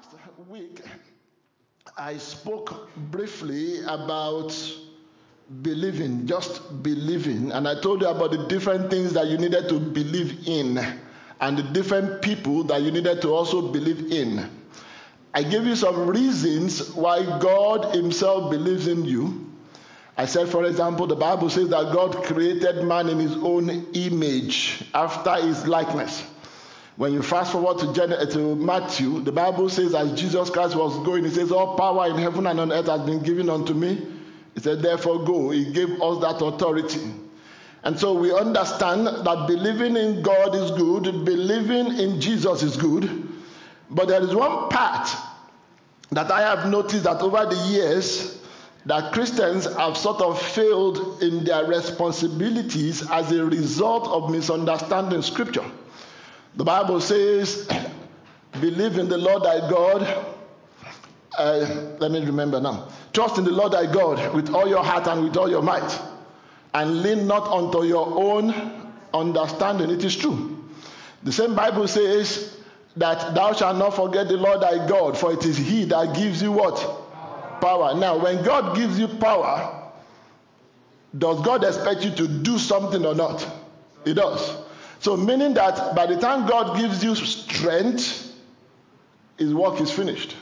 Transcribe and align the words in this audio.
last 0.00 0.16
week, 0.48 0.80
I 1.96 2.16
spoke 2.16 2.88
briefly 3.10 3.82
about 3.86 4.56
believing, 5.62 6.26
just 6.26 6.82
believing, 6.82 7.52
and 7.52 7.68
I 7.68 7.78
told 7.80 8.00
you 8.00 8.08
about 8.08 8.30
the 8.30 8.46
different 8.46 8.90
things 8.90 9.12
that 9.12 9.26
you 9.26 9.36
needed 9.36 9.68
to 9.68 9.78
believe 9.78 10.48
in 10.48 10.78
and 11.40 11.58
the 11.58 11.62
different 11.62 12.22
people 12.22 12.64
that 12.64 12.80
you 12.82 12.90
needed 12.90 13.20
to 13.22 13.28
also 13.28 13.72
believe 13.72 14.10
in. 14.12 14.48
I 15.34 15.42
gave 15.42 15.66
you 15.66 15.76
some 15.76 16.06
reasons 16.06 16.92
why 16.94 17.22
God 17.38 17.94
Himself 17.94 18.50
believes 18.50 18.86
in 18.86 19.04
you. 19.04 19.52
I 20.16 20.26
said, 20.26 20.48
for 20.48 20.64
example, 20.64 21.06
the 21.06 21.16
Bible 21.16 21.50
says 21.50 21.68
that 21.70 21.92
God 21.92 22.24
created 22.24 22.84
man 22.84 23.08
in 23.08 23.18
His 23.18 23.34
own 23.34 23.68
image 23.92 24.82
after 24.94 25.34
His 25.34 25.66
likeness. 25.66 26.24
When 27.00 27.14
you 27.14 27.22
fast 27.22 27.52
forward 27.52 27.78
to, 27.78 27.94
Gen- 27.94 28.12
uh, 28.12 28.26
to 28.26 28.54
Matthew, 28.56 29.22
the 29.22 29.32
Bible 29.32 29.70
says, 29.70 29.94
as 29.94 30.20
Jesus 30.20 30.50
Christ 30.50 30.76
was 30.76 30.94
going, 31.02 31.24
He 31.24 31.30
says, 31.30 31.50
All 31.50 31.74
power 31.74 32.10
in 32.10 32.18
heaven 32.18 32.46
and 32.46 32.60
on 32.60 32.70
earth 32.70 32.88
has 32.88 33.00
been 33.06 33.22
given 33.22 33.48
unto 33.48 33.72
me. 33.72 34.06
He 34.54 34.60
said, 34.60 34.82
Therefore, 34.82 35.24
go. 35.24 35.48
He 35.48 35.72
gave 35.72 35.92
us 35.92 36.20
that 36.20 36.44
authority. 36.44 37.00
And 37.84 37.98
so 37.98 38.12
we 38.12 38.34
understand 38.34 39.06
that 39.06 39.46
believing 39.46 39.96
in 39.96 40.20
God 40.20 40.54
is 40.54 40.72
good, 40.72 41.24
believing 41.24 41.98
in 41.98 42.20
Jesus 42.20 42.62
is 42.62 42.76
good. 42.76 43.26
But 43.88 44.08
there 44.08 44.20
is 44.20 44.34
one 44.34 44.68
part 44.68 45.08
that 46.10 46.30
I 46.30 46.42
have 46.42 46.70
noticed 46.70 47.04
that 47.04 47.22
over 47.22 47.46
the 47.46 47.66
years, 47.70 48.42
that 48.84 49.14
Christians 49.14 49.64
have 49.74 49.96
sort 49.96 50.20
of 50.20 50.38
failed 50.38 51.22
in 51.22 51.44
their 51.44 51.64
responsibilities 51.64 53.10
as 53.10 53.32
a 53.32 53.42
result 53.42 54.06
of 54.06 54.30
misunderstanding 54.30 55.22
Scripture. 55.22 55.64
The 56.56 56.64
Bible 56.64 57.00
says, 57.00 57.68
believe 58.60 58.98
in 58.98 59.08
the 59.08 59.18
Lord 59.18 59.44
thy 59.44 59.70
God. 59.70 60.26
Uh, 61.38 61.94
let 61.98 62.10
me 62.10 62.24
remember 62.24 62.60
now. 62.60 62.88
Trust 63.12 63.38
in 63.38 63.44
the 63.44 63.52
Lord 63.52 63.72
thy 63.72 63.90
God 63.90 64.34
with 64.34 64.52
all 64.54 64.68
your 64.68 64.82
heart 64.84 65.06
and 65.06 65.24
with 65.24 65.36
all 65.36 65.48
your 65.48 65.62
might, 65.62 66.00
and 66.74 67.02
lean 67.02 67.26
not 67.26 67.46
unto 67.48 67.84
your 67.84 68.06
own 68.06 68.52
understanding. 69.14 69.90
It 69.90 70.04
is 70.04 70.16
true. 70.16 70.58
The 71.22 71.32
same 71.32 71.54
Bible 71.54 71.86
says 71.88 72.56
that 72.96 73.34
thou 73.34 73.52
shalt 73.52 73.76
not 73.76 73.94
forget 73.94 74.28
the 74.28 74.36
Lord 74.36 74.60
thy 74.60 74.86
God, 74.86 75.16
for 75.16 75.32
it 75.32 75.44
is 75.44 75.56
he 75.56 75.84
that 75.86 76.16
gives 76.16 76.42
you 76.42 76.52
what? 76.52 76.76
Power. 77.60 77.94
Now, 77.94 78.16
when 78.16 78.42
God 78.42 78.76
gives 78.76 78.98
you 78.98 79.06
power, 79.06 79.90
does 81.16 81.40
God 81.42 81.64
expect 81.64 82.04
you 82.04 82.10
to 82.12 82.28
do 82.28 82.58
something 82.58 83.04
or 83.04 83.14
not? 83.14 83.46
He 84.04 84.14
does. 84.14 84.56
So, 85.00 85.16
meaning 85.16 85.54
that 85.54 85.94
by 85.96 86.06
the 86.06 86.16
time 86.18 86.46
God 86.46 86.76
gives 86.76 87.02
you 87.02 87.14
strength, 87.14 88.32
his 89.38 89.54
work 89.54 89.80
is 89.80 89.90
finished. 89.90 90.36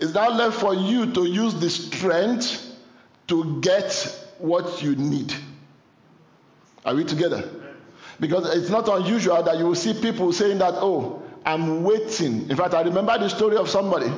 It's 0.00 0.12
now 0.12 0.30
left 0.30 0.58
for 0.58 0.74
you 0.74 1.12
to 1.12 1.24
use 1.24 1.54
the 1.54 1.70
strength 1.70 2.66
to 3.28 3.60
get 3.60 3.92
what 4.38 4.82
you 4.82 4.96
need. 4.96 5.32
Are 6.84 6.94
we 6.94 7.04
together? 7.04 7.48
Because 8.18 8.52
it's 8.56 8.70
not 8.70 8.88
unusual 8.88 9.42
that 9.42 9.58
you 9.58 9.66
will 9.66 9.74
see 9.76 9.94
people 9.94 10.32
saying 10.32 10.58
that, 10.58 10.74
oh, 10.74 11.22
I'm 11.46 11.84
waiting. 11.84 12.50
In 12.50 12.56
fact, 12.56 12.74
I 12.74 12.82
remember 12.82 13.16
the 13.18 13.28
story 13.28 13.56
of 13.56 13.68
somebody. 13.68 14.10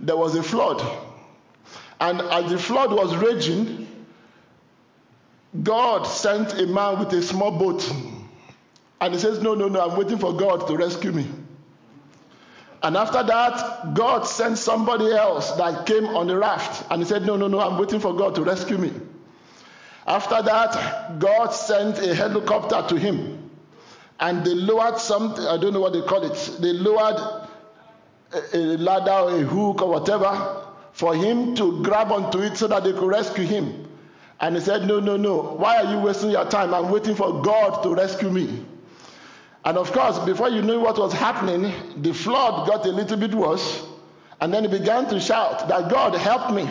There 0.00 0.16
was 0.16 0.34
a 0.34 0.42
flood. 0.42 0.82
And 2.00 2.20
as 2.20 2.50
the 2.50 2.58
flood 2.58 2.92
was 2.92 3.14
raging, 3.16 3.86
God 5.62 6.04
sent 6.04 6.54
a 6.60 6.66
man 6.66 6.98
with 6.98 7.12
a 7.12 7.22
small 7.22 7.50
boat. 7.50 7.90
And 9.00 9.14
he 9.14 9.20
says, 9.20 9.42
No, 9.42 9.54
no, 9.54 9.68
no, 9.68 9.80
I'm 9.88 9.96
waiting 9.96 10.18
for 10.18 10.32
God 10.34 10.66
to 10.68 10.76
rescue 10.76 11.12
me. 11.12 11.26
And 12.82 12.96
after 12.96 13.22
that, 13.22 13.94
God 13.94 14.22
sent 14.22 14.58
somebody 14.58 15.12
else 15.12 15.52
that 15.52 15.86
came 15.86 16.06
on 16.06 16.28
the 16.28 16.36
raft. 16.36 16.84
And 16.90 17.02
he 17.02 17.08
said, 17.08 17.22
No, 17.24 17.36
no, 17.36 17.48
no, 17.48 17.60
I'm 17.60 17.78
waiting 17.78 18.00
for 18.00 18.14
God 18.14 18.34
to 18.36 18.42
rescue 18.42 18.78
me. 18.78 18.92
After 20.06 20.42
that, 20.42 21.18
God 21.18 21.50
sent 21.50 21.98
a 21.98 22.14
helicopter 22.14 22.84
to 22.88 22.96
him. 22.96 23.50
And 24.20 24.44
they 24.44 24.54
lowered 24.54 24.98
something, 24.98 25.44
I 25.44 25.58
don't 25.58 25.72
know 25.72 25.80
what 25.80 25.92
they 25.92 26.02
call 26.02 26.24
it. 26.24 26.56
They 26.60 26.72
lowered 26.72 27.48
a, 28.32 28.56
a 28.56 28.76
ladder 28.78 29.36
a 29.36 29.38
hook 29.40 29.82
or 29.82 29.90
whatever 29.90 30.64
for 30.92 31.14
him 31.14 31.54
to 31.56 31.82
grab 31.82 32.10
onto 32.10 32.40
it 32.40 32.56
so 32.56 32.66
that 32.68 32.84
they 32.84 32.92
could 32.92 33.06
rescue 33.08 33.44
him. 33.44 33.86
And 34.40 34.54
he 34.56 34.60
said, 34.60 34.86
No, 34.86 34.98
no, 35.00 35.16
no. 35.16 35.40
Why 35.42 35.82
are 35.82 35.92
you 35.92 36.00
wasting 36.00 36.30
your 36.30 36.44
time? 36.48 36.72
I'm 36.72 36.90
waiting 36.90 37.14
for 37.14 37.42
God 37.42 37.82
to 37.82 37.94
rescue 37.94 38.30
me. 38.30 38.64
And 39.68 39.76
of 39.76 39.92
course, 39.92 40.18
before 40.20 40.48
you 40.48 40.62
knew 40.62 40.80
what 40.80 40.96
was 40.96 41.12
happening, 41.12 41.70
the 42.00 42.14
flood 42.14 42.66
got 42.66 42.86
a 42.86 42.88
little 42.88 43.18
bit 43.18 43.34
worse. 43.34 43.86
And 44.40 44.50
then 44.54 44.64
he 44.64 44.70
began 44.70 45.06
to 45.10 45.20
shout 45.20 45.68
that 45.68 45.90
God 45.90 46.14
help 46.14 46.54
me. 46.54 46.70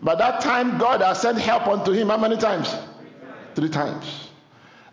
By 0.00 0.14
that 0.14 0.40
time, 0.40 0.78
God 0.78 1.02
has 1.02 1.20
sent 1.20 1.36
help 1.36 1.66
unto 1.66 1.92
him 1.92 2.08
how 2.08 2.16
many 2.16 2.38
times? 2.38 2.74
Three 3.54 3.68
times. 3.68 4.30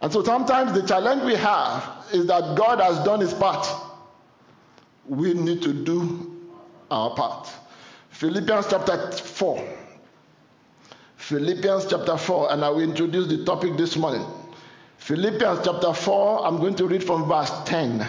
And 0.02 0.12
so 0.12 0.22
sometimes 0.22 0.74
the 0.74 0.86
challenge 0.86 1.24
we 1.24 1.36
have 1.36 2.08
is 2.12 2.26
that 2.28 2.58
God 2.58 2.82
has 2.82 3.02
done 3.06 3.22
his 3.22 3.34
part. 3.34 3.66
We 5.08 5.34
need 5.34 5.62
to 5.62 5.72
do 5.72 6.42
our 6.92 7.16
part. 7.16 7.48
Philippians 8.10 8.68
chapter 8.70 9.14
4. 9.14 9.66
Philippians 11.16 11.86
chapter 11.86 12.18
4, 12.18 12.52
and 12.52 12.66
I 12.66 12.70
will 12.70 12.82
introduce 12.82 13.28
the 13.28 13.46
topic 13.46 13.78
this 13.78 13.96
morning. 13.96 14.26
Philippians 15.12 15.60
chapter 15.66 15.94
4, 15.94 16.48
I'm 16.48 16.56
going 16.62 16.76
to 16.76 16.88
read 16.88 17.04
from 17.04 17.28
verse 17.28 17.52
10. 17.66 18.00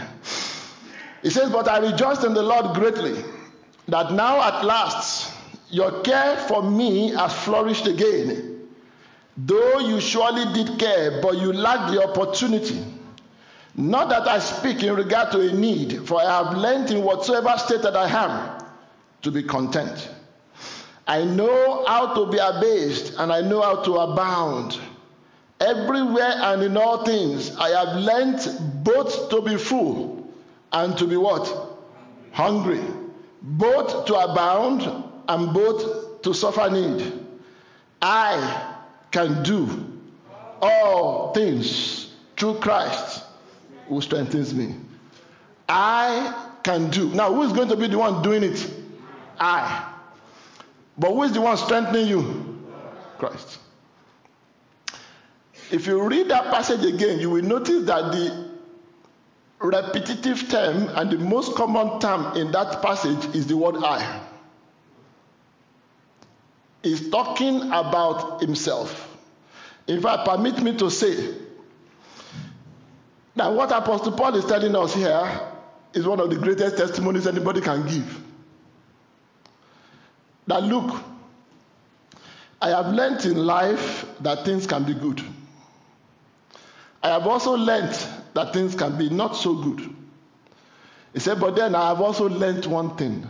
It 1.25 1.31
says, 1.31 1.51
But 1.51 1.67
I 1.67 1.79
rejoiced 1.79 2.23
in 2.23 2.33
the 2.33 2.45
Lord 2.45 2.77
greatly 2.77 3.25
that 3.89 4.13
now 4.13 4.41
at 4.41 4.65
last 4.65 5.35
your 5.69 6.01
care 6.03 6.37
for 6.47 6.63
me 6.63 7.09
has 7.11 7.35
flourished 7.35 7.89
again. 7.89 8.69
Though 9.37 9.81
you 9.81 10.01
surely 10.01 10.45
did 10.55 10.79
care, 10.79 11.21
but 11.21 11.39
you 11.39 11.53
lacked 11.53 11.93
the 11.93 12.09
opportunity. 12.09 12.85
Not 13.75 14.09
that 14.11 14.29
I 14.29 14.39
speak 14.39 14.85
in 14.85 14.95
regard 14.95 15.33
to 15.33 15.41
a 15.41 15.53
need, 15.53 16.07
for 16.07 16.21
I 16.21 16.45
have 16.45 16.57
learned 16.57 16.93
in 16.93 17.03
whatsoever 17.03 17.53
state 17.59 17.83
that 17.83 17.97
I 17.97 18.07
am 18.09 18.65
to 19.23 19.33
be 19.33 19.43
content. 19.43 20.09
I 21.09 21.25
know 21.25 21.85
how 21.85 22.15
to 22.15 22.31
be 22.31 22.39
abased, 22.39 23.15
and 23.19 23.33
I 23.33 23.41
know 23.41 23.61
how 23.61 23.83
to 23.83 23.97
abound. 23.97 24.79
Everywhere 25.63 26.35
and 26.39 26.63
in 26.63 26.77
all 26.77 27.05
things, 27.05 27.55
I 27.57 27.69
have 27.69 27.97
learned 27.97 28.85
both 28.85 29.31
to 29.31 29.41
be 29.43 29.57
full 29.57 30.29
and 30.73 30.99
to 30.99 31.07
be 31.07 31.17
what? 31.17 31.79
Hungry. 32.33 32.83
Both 33.43 34.07
to 34.07 34.15
abound 34.17 34.83
and 35.29 35.55
both 35.55 36.23
to 36.23 36.35
suffer 36.35 36.69
need. 36.69 37.13
I 38.01 38.75
can 39.13 39.45
do 39.45 39.69
all 40.61 41.33
things 41.33 42.13
through 42.37 42.55
Christ 42.55 43.25
who 43.89 44.01
strengthens 44.01 44.53
me. 44.53 44.75
I 45.69 46.49
can 46.65 46.91
do. 46.91 47.09
Now, 47.11 47.33
who 47.33 47.43
is 47.43 47.53
going 47.53 47.69
to 47.69 47.77
be 47.77 47.87
the 47.87 47.99
one 47.99 48.23
doing 48.23 48.43
it? 48.43 48.69
I. 49.39 49.93
But 50.99 51.13
who 51.13 51.23
is 51.23 51.33
the 51.33 51.41
one 51.41 51.57
strengthening 51.57 52.09
you? 52.09 52.65
Christ. 53.19 53.59
If 55.73 55.87
you 55.87 56.07
read 56.07 56.29
that 56.29 56.45
passage 56.53 56.85
again, 56.85 57.19
you 57.19 57.31
will 57.31 57.43
notice 57.43 57.87
that 57.87 58.13
the 58.13 58.51
repetitive 59.59 60.47
term 60.51 60.91
and 60.91 61.11
the 61.11 61.17
most 61.17 61.55
common 61.55 61.99
term 61.99 62.37
in 62.37 62.53
that 62.53 62.83
passage 62.83 63.35
is 63.35 63.47
the 63.47 63.57
word 63.57 63.77
I. 63.83 64.21
He's 66.83 67.09
talking 67.11 67.63
about 67.73 68.43
himself. 68.43 69.17
In 69.87 70.03
fact, 70.03 70.29
permit 70.29 70.61
me 70.63 70.77
to 70.77 70.91
say 70.91 71.37
that 73.37 73.51
what 73.51 73.73
Apostle 73.73 74.13
Paul 74.13 74.37
is 74.37 74.45
telling 74.45 74.77
us 74.77 74.95
here 74.95 75.41
is 75.95 76.07
one 76.07 76.21
of 76.21 76.29
the 76.29 76.37
greatest 76.37 76.77
testimonies 76.77 77.27
anybody 77.27 77.63
can 77.63 77.87
give. 77.87 78.21
That 80.49 80.65
look, 80.65 81.03
I 82.61 82.69
have 82.71 82.89
learned 82.89 83.25
in 83.25 83.39
life 83.39 84.05
that 84.21 84.45
things 84.45 84.67
can 84.67 84.85
be 84.85 84.93
good. 84.93 85.23
I 87.03 87.09
have 87.11 87.27
also 87.27 87.53
learned 87.57 87.99
that 88.35 88.53
things 88.53 88.75
can 88.75 88.97
be 88.97 89.11
not 89.11 89.37
so 89.37 89.55
good. 89.55 89.95
He 91.13 91.21
said, 91.21 91.41
but 91.41 91.57
then 91.57 91.75
I 91.75 91.89
have 91.89 92.01
also 92.01 92.29
learned 92.29 92.65
one 92.67 92.97
thing 92.97 93.27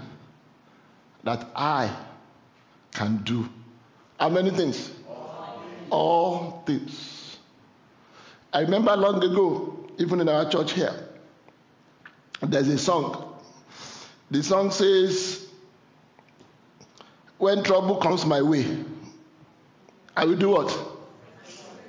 that 1.25 1.47
I 1.57 1.95
can 2.93 3.19
do. 3.19 3.49
How 4.21 4.29
many 4.29 4.51
things? 4.51 4.91
All 5.91 6.63
things. 6.67 7.39
I 8.53 8.61
remember 8.61 8.95
long 8.97 9.23
ago, 9.25 9.91
even 9.99 10.21
in 10.21 10.29
our 10.29 10.49
church 10.49 10.73
here, 10.73 10.95
there's 12.43 12.69
a 12.69 12.79
song. 12.79 13.41
The 14.31 14.43
song 14.43 14.71
says, 14.71 15.47
When 17.39 17.63
trouble 17.63 17.97
comes 17.97 18.25
my 18.27 18.43
way, 18.43 18.85
I 20.17 20.25
will 20.25 20.37
do 20.37 20.51
what? 20.51 20.79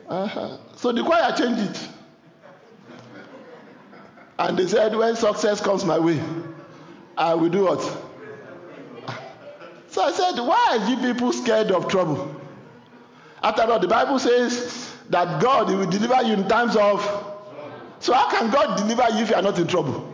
Uh-huh. 0.10 0.58
So 0.84 0.92
the 0.92 1.02
choir 1.02 1.32
changed 1.32 1.62
it. 1.62 1.90
And 4.38 4.60
they 4.60 4.68
said, 4.68 4.94
When 4.94 5.16
success 5.16 5.62
comes 5.62 5.86
my 5.86 5.98
way, 5.98 6.22
I 7.18 7.36
will 7.36 7.48
do 7.48 7.64
what? 7.64 7.80
So 9.88 10.02
I 10.02 10.12
said, 10.12 10.42
why 10.42 10.68
are 10.72 10.90
you 10.90 10.98
people 10.98 11.32
scared 11.32 11.72
of 11.72 11.88
trouble? 11.88 12.36
After 13.42 13.62
all, 13.62 13.80
the 13.80 13.88
Bible 13.88 14.20
says 14.20 14.94
that 15.10 15.42
God 15.42 15.70
will 15.70 15.90
deliver 15.90 16.22
you 16.22 16.34
in 16.34 16.50
times 16.50 16.76
of. 16.76 17.00
So 18.00 18.12
how 18.12 18.30
can 18.30 18.52
God 18.52 18.78
deliver 18.78 19.10
you 19.16 19.24
if 19.24 19.30
you 19.30 19.36
are 19.38 19.42
not 19.42 19.58
in 19.60 19.68
trouble? 19.68 20.14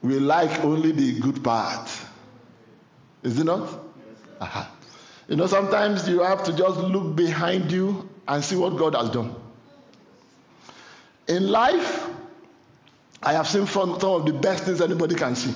We 0.00 0.20
like 0.20 0.64
only 0.64 0.92
the 0.92 1.20
good 1.20 1.44
part. 1.44 1.90
Is 3.24 3.38
it 3.38 3.44
not? 3.44 3.68
Uh-huh. 4.40 4.64
You 5.28 5.36
know, 5.36 5.48
sometimes 5.48 6.08
you 6.08 6.22
have 6.22 6.42
to 6.44 6.56
just 6.56 6.78
look 6.78 7.14
behind 7.14 7.70
you 7.70 8.08
and 8.28 8.44
see 8.44 8.56
what 8.56 8.76
God 8.76 8.94
has 8.94 9.10
done. 9.10 9.34
In 11.28 11.50
life, 11.50 12.08
I 13.22 13.32
have 13.32 13.48
seen 13.48 13.66
some 13.66 13.92
of 13.94 14.26
the 14.26 14.32
best 14.32 14.64
things 14.64 14.80
anybody 14.80 15.14
can 15.14 15.34
see. 15.34 15.54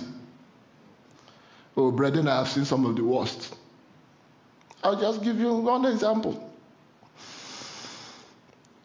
Oh, 1.76 1.90
brethren, 1.90 2.26
I 2.26 2.38
have 2.38 2.48
seen 2.48 2.64
some 2.64 2.86
of 2.86 2.96
the 2.96 3.04
worst. 3.04 3.56
I'll 4.82 4.98
just 4.98 5.22
give 5.22 5.38
you 5.38 5.52
one 5.52 5.84
example. 5.84 6.44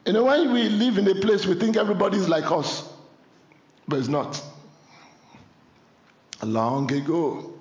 You 0.06 0.14
know, 0.14 0.26
when 0.26 0.52
we 0.52 0.68
live 0.68 0.98
in 0.98 1.08
a 1.08 1.16
place, 1.16 1.46
we 1.46 1.56
think 1.56 1.78
everybody 1.78 2.18
is 2.18 2.28
like 2.28 2.52
us, 2.52 2.90
but 3.88 4.00
it's 4.00 4.10
not. 4.10 4.42
Long 6.42 6.92
ago, 6.92 7.54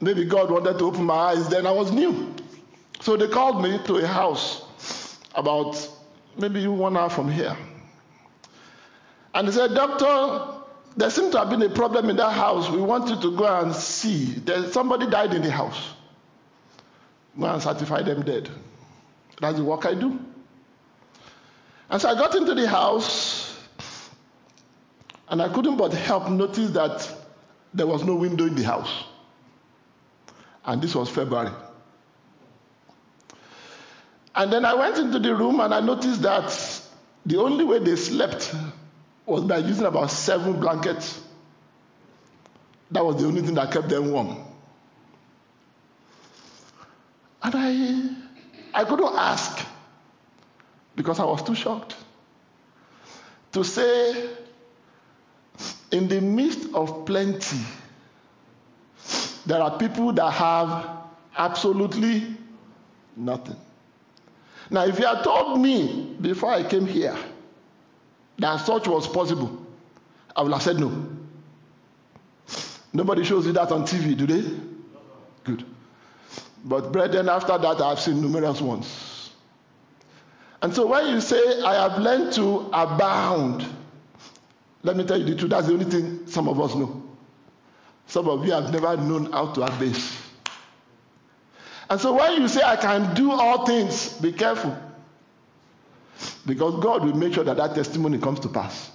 maybe 0.00 0.24
God 0.24 0.50
wanted 0.50 0.78
to 0.78 0.84
open 0.86 1.04
my 1.04 1.14
eyes, 1.14 1.48
then 1.50 1.66
I 1.66 1.70
was 1.70 1.92
new. 1.92 2.34
So 3.04 3.18
they 3.18 3.28
called 3.28 3.62
me 3.62 3.78
to 3.84 3.96
a 3.96 4.06
house 4.06 4.64
about 5.34 5.76
maybe 6.38 6.66
one 6.66 6.96
hour 6.96 7.10
from 7.10 7.30
here. 7.30 7.54
And 9.34 9.46
they 9.46 9.52
said, 9.52 9.74
Doctor, 9.74 10.62
there 10.96 11.10
seems 11.10 11.32
to 11.32 11.40
have 11.40 11.50
been 11.50 11.60
a 11.60 11.68
problem 11.68 12.08
in 12.08 12.16
that 12.16 12.30
house. 12.30 12.70
We 12.70 12.80
want 12.80 13.10
you 13.10 13.20
to 13.20 13.36
go 13.36 13.44
and 13.60 13.74
see. 13.74 14.24
There's 14.24 14.72
somebody 14.72 15.06
died 15.06 15.34
in 15.34 15.42
the 15.42 15.50
house. 15.50 15.92
Go 17.38 17.44
and 17.44 17.62
certify 17.62 18.00
them 18.00 18.22
dead. 18.22 18.48
That's 19.38 19.58
the 19.58 19.64
work 19.64 19.84
I 19.84 19.92
do. 19.92 20.18
And 21.90 22.00
so 22.00 22.08
I 22.08 22.14
got 22.14 22.34
into 22.34 22.54
the 22.54 22.66
house, 22.66 23.54
and 25.28 25.42
I 25.42 25.50
couldn't 25.50 25.76
but 25.76 25.92
help 25.92 26.30
notice 26.30 26.70
that 26.70 27.14
there 27.74 27.86
was 27.86 28.02
no 28.02 28.14
window 28.14 28.46
in 28.46 28.54
the 28.54 28.64
house. 28.64 29.04
And 30.64 30.80
this 30.80 30.94
was 30.94 31.10
February. 31.10 31.50
And 34.36 34.52
then 34.52 34.64
I 34.64 34.74
went 34.74 34.98
into 34.98 35.18
the 35.18 35.34
room 35.34 35.60
and 35.60 35.72
I 35.72 35.80
noticed 35.80 36.22
that 36.22 36.82
the 37.24 37.38
only 37.38 37.64
way 37.64 37.78
they 37.78 37.96
slept 37.96 38.54
was 39.26 39.44
by 39.44 39.58
using 39.58 39.86
about 39.86 40.10
seven 40.10 40.58
blankets. 40.60 41.20
That 42.90 43.04
was 43.04 43.16
the 43.16 43.26
only 43.26 43.42
thing 43.42 43.54
that 43.54 43.70
kept 43.72 43.88
them 43.88 44.10
warm. 44.10 44.38
And 47.42 47.54
I, 48.74 48.80
I 48.80 48.84
couldn't 48.84 49.14
ask 49.14 49.64
because 50.96 51.20
I 51.20 51.24
was 51.24 51.42
too 51.42 51.54
shocked 51.54 51.94
to 53.52 53.62
say, 53.62 54.30
in 55.92 56.08
the 56.08 56.20
midst 56.20 56.74
of 56.74 57.06
plenty, 57.06 57.58
there 59.46 59.62
are 59.62 59.78
people 59.78 60.12
that 60.12 60.30
have 60.32 60.88
absolutely 61.36 62.36
nothing. 63.16 63.56
Now, 64.70 64.84
if 64.86 64.98
you 64.98 65.06
had 65.06 65.22
told 65.22 65.60
me 65.60 66.16
before 66.20 66.50
I 66.50 66.62
came 66.62 66.86
here 66.86 67.16
that 68.38 68.56
such 68.58 68.88
was 68.88 69.06
possible, 69.06 69.64
I 70.34 70.42
would 70.42 70.52
have 70.52 70.62
said 70.62 70.80
no. 70.80 71.06
Nobody 72.92 73.24
shows 73.24 73.46
you 73.46 73.52
that 73.52 73.70
on 73.72 73.82
TV, 73.84 74.16
do 74.16 74.26
they? 74.26 74.60
Good. 75.44 75.64
But 76.64 76.92
brethren, 76.92 77.28
after 77.28 77.58
that, 77.58 77.80
I've 77.80 78.00
seen 78.00 78.20
numerous 78.20 78.60
ones. 78.60 79.30
And 80.62 80.74
so 80.74 80.86
when 80.86 81.08
you 81.08 81.20
say, 81.20 81.60
I 81.62 81.74
have 81.88 82.00
learned 82.00 82.32
to 82.34 82.70
abound, 82.72 83.66
let 84.82 84.96
me 84.96 85.04
tell 85.04 85.18
you 85.18 85.24
the 85.26 85.34
truth, 85.34 85.50
that's 85.50 85.66
the 85.66 85.74
only 85.74 85.84
thing 85.84 86.26
some 86.26 86.48
of 86.48 86.58
us 86.60 86.74
know. 86.74 87.02
Some 88.06 88.28
of 88.28 88.46
you 88.46 88.52
have 88.52 88.72
never 88.72 88.96
known 88.96 89.30
how 89.32 89.52
to 89.52 89.62
abase. 89.62 90.23
And 91.90 92.00
so 92.00 92.14
when 92.14 92.40
you 92.40 92.48
say, 92.48 92.62
I 92.62 92.76
can 92.76 93.14
do 93.14 93.30
all 93.32 93.66
things, 93.66 94.14
be 94.14 94.32
careful. 94.32 94.76
Because 96.46 96.82
God 96.82 97.04
will 97.04 97.14
make 97.14 97.34
sure 97.34 97.44
that 97.44 97.56
that 97.56 97.74
testimony 97.74 98.18
comes 98.18 98.40
to 98.40 98.48
pass. 98.48 98.90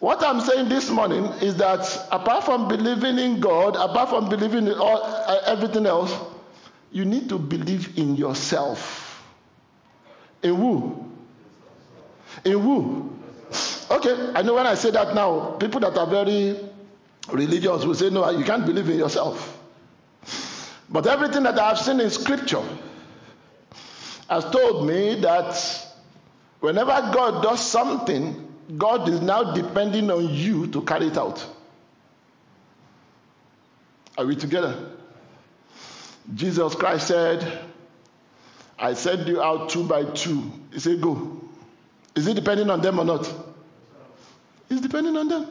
What 0.00 0.22
I'm 0.24 0.40
saying 0.40 0.68
this 0.68 0.90
morning 0.90 1.26
is 1.40 1.56
that 1.58 2.08
apart 2.10 2.44
from 2.44 2.66
believing 2.66 3.18
in 3.18 3.38
God, 3.38 3.76
apart 3.76 4.08
from 4.10 4.28
believing 4.28 4.66
in 4.66 4.74
all, 4.74 5.00
uh, 5.00 5.42
everything 5.46 5.86
else, 5.86 6.12
you 6.90 7.04
need 7.04 7.28
to 7.28 7.38
believe 7.38 7.96
in 7.96 8.16
yourself. 8.16 9.22
In 10.42 10.56
who? 10.56 11.08
In 12.44 12.58
who? 12.58 13.12
Okay, 13.90 14.32
I 14.34 14.42
know 14.42 14.54
when 14.54 14.66
I 14.66 14.74
say 14.74 14.90
that 14.90 15.14
now, 15.14 15.52
people 15.52 15.80
that 15.80 15.96
are 15.96 16.06
very 16.06 16.58
religious 17.30 17.84
will 17.84 17.94
say, 17.94 18.10
no, 18.10 18.28
you 18.30 18.44
can't 18.44 18.66
believe 18.66 18.88
in 18.88 18.98
yourself. 18.98 19.61
But 20.92 21.06
everything 21.06 21.42
that 21.44 21.58
I've 21.58 21.78
seen 21.78 22.00
in 22.00 22.10
scripture 22.10 22.62
has 24.28 24.44
told 24.44 24.86
me 24.86 25.20
that 25.20 25.86
whenever 26.60 26.92
God 27.12 27.42
does 27.42 27.60
something, 27.66 28.48
God 28.76 29.08
is 29.08 29.20
now 29.22 29.54
depending 29.54 30.10
on 30.10 30.28
you 30.28 30.66
to 30.68 30.82
carry 30.82 31.06
it 31.06 31.16
out. 31.16 31.44
Are 34.18 34.26
we 34.26 34.36
together? 34.36 34.90
Jesus 36.34 36.74
Christ 36.74 37.08
said, 37.08 37.60
I 38.78 38.92
send 38.92 39.26
you 39.26 39.42
out 39.42 39.70
two 39.70 39.84
by 39.84 40.04
two. 40.04 40.52
He 40.72 40.80
said, 40.80 41.00
Go. 41.00 41.40
Is 42.14 42.26
it 42.26 42.34
depending 42.34 42.68
on 42.68 42.82
them 42.82 42.98
or 42.98 43.04
not? 43.06 43.32
It's 44.68 44.82
depending 44.82 45.16
on 45.16 45.28
them. 45.28 45.46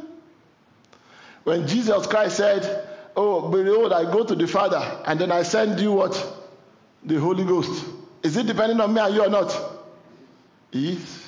When 1.44 1.68
Jesus 1.68 2.06
Christ 2.06 2.38
said, 2.38 2.91
Oh, 3.16 3.50
behold, 3.50 3.92
oh, 3.92 3.96
I 3.96 4.04
go 4.04 4.24
to 4.24 4.36
the 4.36 4.48
Father, 4.48 5.02
and 5.06 5.20
then 5.20 5.32
I 5.32 5.44
send 5.44 5.80
you 5.80 5.92
what? 5.92 6.38
The 7.04 7.20
Holy 7.20 7.44
Ghost. 7.44 7.86
Is 8.24 8.38
it 8.38 8.46
depending 8.46 8.80
on 8.80 8.94
me 8.94 9.02
and 9.02 9.14
you 9.16 9.26
or 9.26 9.30
not? 9.30 9.58
Yes. 10.72 11.28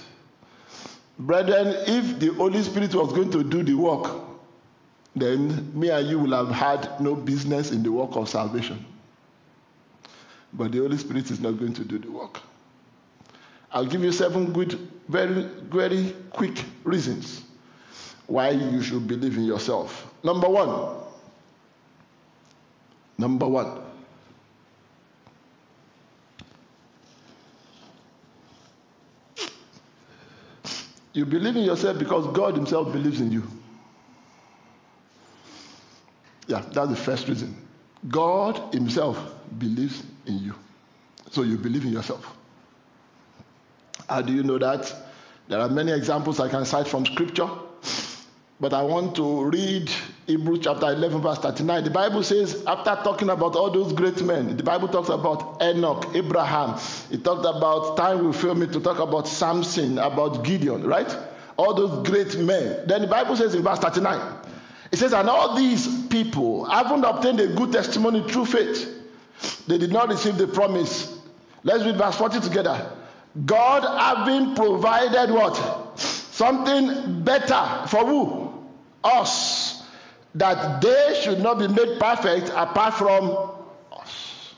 Brethren, 1.19 1.75
if 1.88 2.19
the 2.19 2.33
Holy 2.33 2.62
Spirit 2.63 2.95
was 2.95 3.12
going 3.12 3.31
to 3.31 3.44
do 3.44 3.63
the 3.63 3.74
work, 3.74 4.09
then 5.15 5.78
me 5.78 5.90
and 5.90 6.07
you 6.07 6.19
will 6.19 6.31
have 6.31 6.49
had 6.49 6.99
no 6.99 7.16
business 7.16 7.71
in 7.71 7.83
the 7.83 7.92
work 7.92 8.16
of 8.16 8.30
salvation. 8.30 8.83
But 10.54 10.71
the 10.71 10.80
Holy 10.80 10.97
Spirit 10.97 11.30
is 11.31 11.40
not 11.40 11.52
going 11.52 11.73
to 11.73 11.83
do 11.83 11.99
the 11.99 12.11
work. 12.11 12.40
I'll 13.71 13.85
give 13.85 14.04
you 14.04 14.11
seven 14.11 14.54
good, 14.54 14.80
very, 15.07 15.44
very 15.69 16.16
quick 16.30 16.63
reasons 16.83 17.44
why 18.28 18.52
you 18.52 18.81
should 18.81 19.07
believe 19.07 19.35
in 19.35 19.44
yourself. 19.44 20.13
Number 20.23 20.47
one, 20.47 21.03
number 23.18 23.48
one, 23.48 23.82
You 31.14 31.26
believe 31.26 31.56
in 31.56 31.64
yourself 31.64 32.00
because 32.00 32.26
God 32.36 32.56
Himself 32.56 32.92
believes 32.92 33.22
in 33.22 33.32
you. 33.32 33.44
Yeah, 36.48 36.62
that's 36.72 36.90
the 36.90 36.96
first 36.96 37.28
reason. 37.28 37.56
God 38.10 38.74
Himself 38.74 39.18
believes 39.60 40.04
in 40.26 40.40
you. 40.40 40.56
So 41.32 41.44
you 41.44 41.58
believe 41.58 41.86
in 41.86 41.92
yourself. 41.92 42.36
How 44.10 44.22
do 44.22 44.34
you 44.34 44.44
know 44.44 44.58
that? 44.58 44.94
There 45.48 45.60
are 45.60 45.70
many 45.70 45.92
examples 45.92 46.40
I 46.40 46.50
can 46.50 46.66
cite 46.66 46.88
from 46.88 47.06
Scripture. 47.06 47.50
But 48.60 48.74
I 48.74 48.82
want 48.82 49.16
to 49.18 49.46
read 49.46 49.92
Hebrews 50.25 50.59
chapter 50.61 50.87
11, 50.87 51.21
verse 51.21 51.39
39. 51.39 51.83
The 51.83 51.89
Bible 51.89 52.23
says, 52.23 52.63
after 52.65 52.95
talking 53.03 53.30
about 53.30 53.56
all 53.57 53.69
those 53.69 53.92
great 53.92 54.21
men, 54.23 54.56
the 54.56 54.63
Bible 54.63 54.87
talks 54.87 55.09
about 55.09 55.61
Enoch, 55.61 56.06
Abraham. 56.13 56.80
It 57.11 57.25
talked 57.25 57.45
about, 57.45 57.97
time 57.97 58.23
will 58.23 58.31
fail 58.31 58.56
me 58.56 58.68
to 58.68 58.80
talk 58.80 58.99
about 58.99 59.27
Samson, 59.27 59.97
about 59.97 60.45
Gideon, 60.45 60.87
right? 60.87 61.13
All 61.57 61.73
those 61.73 62.07
great 62.07 62.37
men. 62.37 62.87
Then 62.87 63.01
the 63.01 63.07
Bible 63.07 63.35
says 63.35 63.53
in 63.53 63.63
verse 63.63 63.80
39, 63.80 64.37
it 64.94 64.97
says, 64.97 65.11
and 65.11 65.30
all 65.30 65.57
these 65.57 66.06
people 66.07 66.65
haven't 66.65 67.03
obtained 67.03 67.42
a 67.42 67.47
good 67.47 67.73
testimony 67.73 68.23
through 68.30 68.45
faith. 68.45 68.89
They 69.68 69.77
did 69.77 69.92
not 69.92 70.07
receive 70.07 70.37
the 70.37 70.47
promise. 70.47 71.19
Let's 71.63 71.83
read 71.83 71.97
verse 71.97 72.15
40 72.15 72.39
together. 72.39 72.92
God 73.45 73.83
having 73.83 74.56
provided 74.56 75.33
what? 75.33 75.99
Something 75.99 77.23
better 77.23 77.87
for 77.87 78.06
who? 78.06 78.53
us 79.03 79.53
that 80.35 80.81
they 80.81 81.19
should 81.21 81.40
not 81.40 81.59
be 81.59 81.68
made 81.68 81.99
perfect 81.99 82.49
apart 82.56 82.95
from 82.95 83.52
us. 83.92 84.56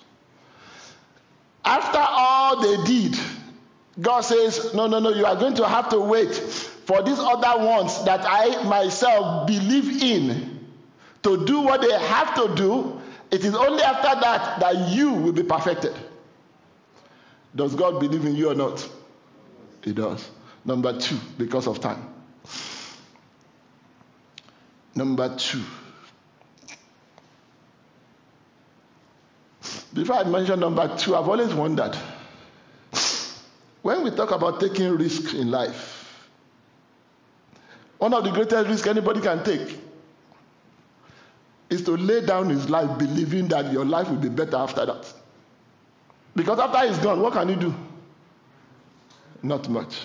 After 1.63 1.99
all 1.99 2.61
they 2.61 2.83
did, 2.85 3.19
God 3.99 4.21
says, 4.21 4.73
No, 4.73 4.87
no, 4.87 4.99
no, 4.99 5.09
you 5.09 5.25
are 5.25 5.35
going 5.35 5.55
to 5.55 5.67
have 5.67 5.89
to 5.89 5.99
wait 5.99 6.33
for 6.85 7.01
these 7.01 7.19
other 7.19 7.65
ones 7.65 8.03
that 8.05 8.21
I 8.23 8.63
myself 8.63 9.47
believe 9.47 10.03
in 10.03 10.55
to 11.23 11.43
do 11.45 11.61
what 11.61 11.81
they 11.81 11.91
have 11.91 12.35
to 12.35 12.53
do, 12.55 13.01
it 13.31 13.43
is 13.43 13.55
only 13.55 13.81
after 13.81 14.19
that 14.21 14.59
that 14.59 14.89
you 14.89 15.11
will 15.11 15.31
be 15.31 15.41
perfected. 15.41 15.95
Does 17.55 17.73
God 17.73 17.99
believe 17.99 18.25
in 18.25 18.35
you 18.35 18.51
or 18.51 18.55
not? 18.55 18.87
He 19.83 19.93
does. 19.93 20.29
Number 20.63 20.97
two, 20.99 21.17
because 21.37 21.67
of 21.67 21.79
time. 21.79 22.14
Number 24.95 25.35
two. 25.35 25.61
Before 29.93 30.15
I 30.17 30.23
mention 30.23 30.59
number 30.59 30.95
two, 30.97 31.15
I've 31.15 31.27
always 31.27 31.53
wondered 31.53 31.95
when 33.81 34.03
we 34.03 34.09
talk 34.11 34.31
about 34.31 34.59
taking 34.59 34.89
risks 34.97 35.33
in 35.33 35.51
life, 35.51 36.19
one 37.97 38.13
of 38.13 38.23
the 38.23 38.31
greatest 38.31 38.67
risks 38.67 38.87
anybody 38.87 39.21
can 39.21 39.43
take 39.43 39.77
is 41.69 41.83
to 41.83 41.91
lay 41.91 42.25
down 42.25 42.49
his 42.49 42.69
life 42.69 42.97
believing 42.97 43.47
that 43.49 43.71
your 43.71 43.85
life 43.85 44.09
will 44.09 44.17
be 44.17 44.29
better 44.29 44.57
after 44.57 44.85
that. 44.85 45.13
Because 46.35 46.59
after 46.59 46.87
he's 46.87 46.97
gone, 46.97 47.21
what 47.21 47.33
can 47.33 47.47
you 47.49 47.55
do? 47.55 47.75
Not 49.43 49.69
much. 49.69 50.01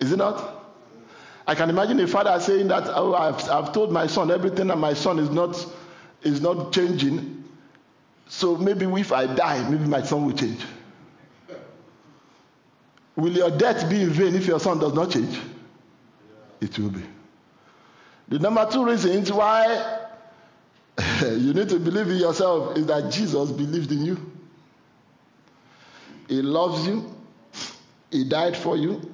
Is 0.00 0.12
it 0.12 0.16
not? 0.16 0.53
I 1.46 1.54
can 1.54 1.68
imagine 1.68 2.00
a 2.00 2.06
father 2.06 2.38
saying 2.40 2.68
that, 2.68 2.84
oh, 2.88 3.14
I've, 3.14 3.48
I've 3.50 3.72
told 3.72 3.92
my 3.92 4.06
son 4.06 4.30
everything 4.30 4.70
and 4.70 4.80
my 4.80 4.94
son 4.94 5.18
is 5.18 5.30
not, 5.30 5.66
is 6.22 6.40
not 6.40 6.72
changing. 6.72 7.44
So 8.28 8.56
maybe 8.56 8.86
if 8.86 9.12
I 9.12 9.26
die, 9.26 9.68
maybe 9.68 9.84
my 9.84 10.02
son 10.02 10.24
will 10.24 10.32
change. 10.32 10.60
Will 13.16 13.32
your 13.32 13.50
death 13.50 13.88
be 13.88 14.02
in 14.02 14.10
vain 14.10 14.34
if 14.34 14.46
your 14.46 14.58
son 14.58 14.78
does 14.78 14.94
not 14.94 15.10
change? 15.10 15.38
It 16.60 16.78
will 16.78 16.90
be. 16.90 17.02
The 18.28 18.38
number 18.38 18.66
two 18.70 18.84
reasons 18.86 19.30
why 19.30 20.00
you 21.22 21.52
need 21.52 21.68
to 21.68 21.78
believe 21.78 22.08
in 22.08 22.16
yourself 22.16 22.76
is 22.76 22.86
that 22.86 23.12
Jesus 23.12 23.50
believed 23.50 23.92
in 23.92 24.04
you. 24.04 24.32
He 26.28 26.40
loves 26.40 26.86
you. 26.86 27.14
He 28.10 28.24
died 28.24 28.56
for 28.56 28.76
you. 28.76 29.12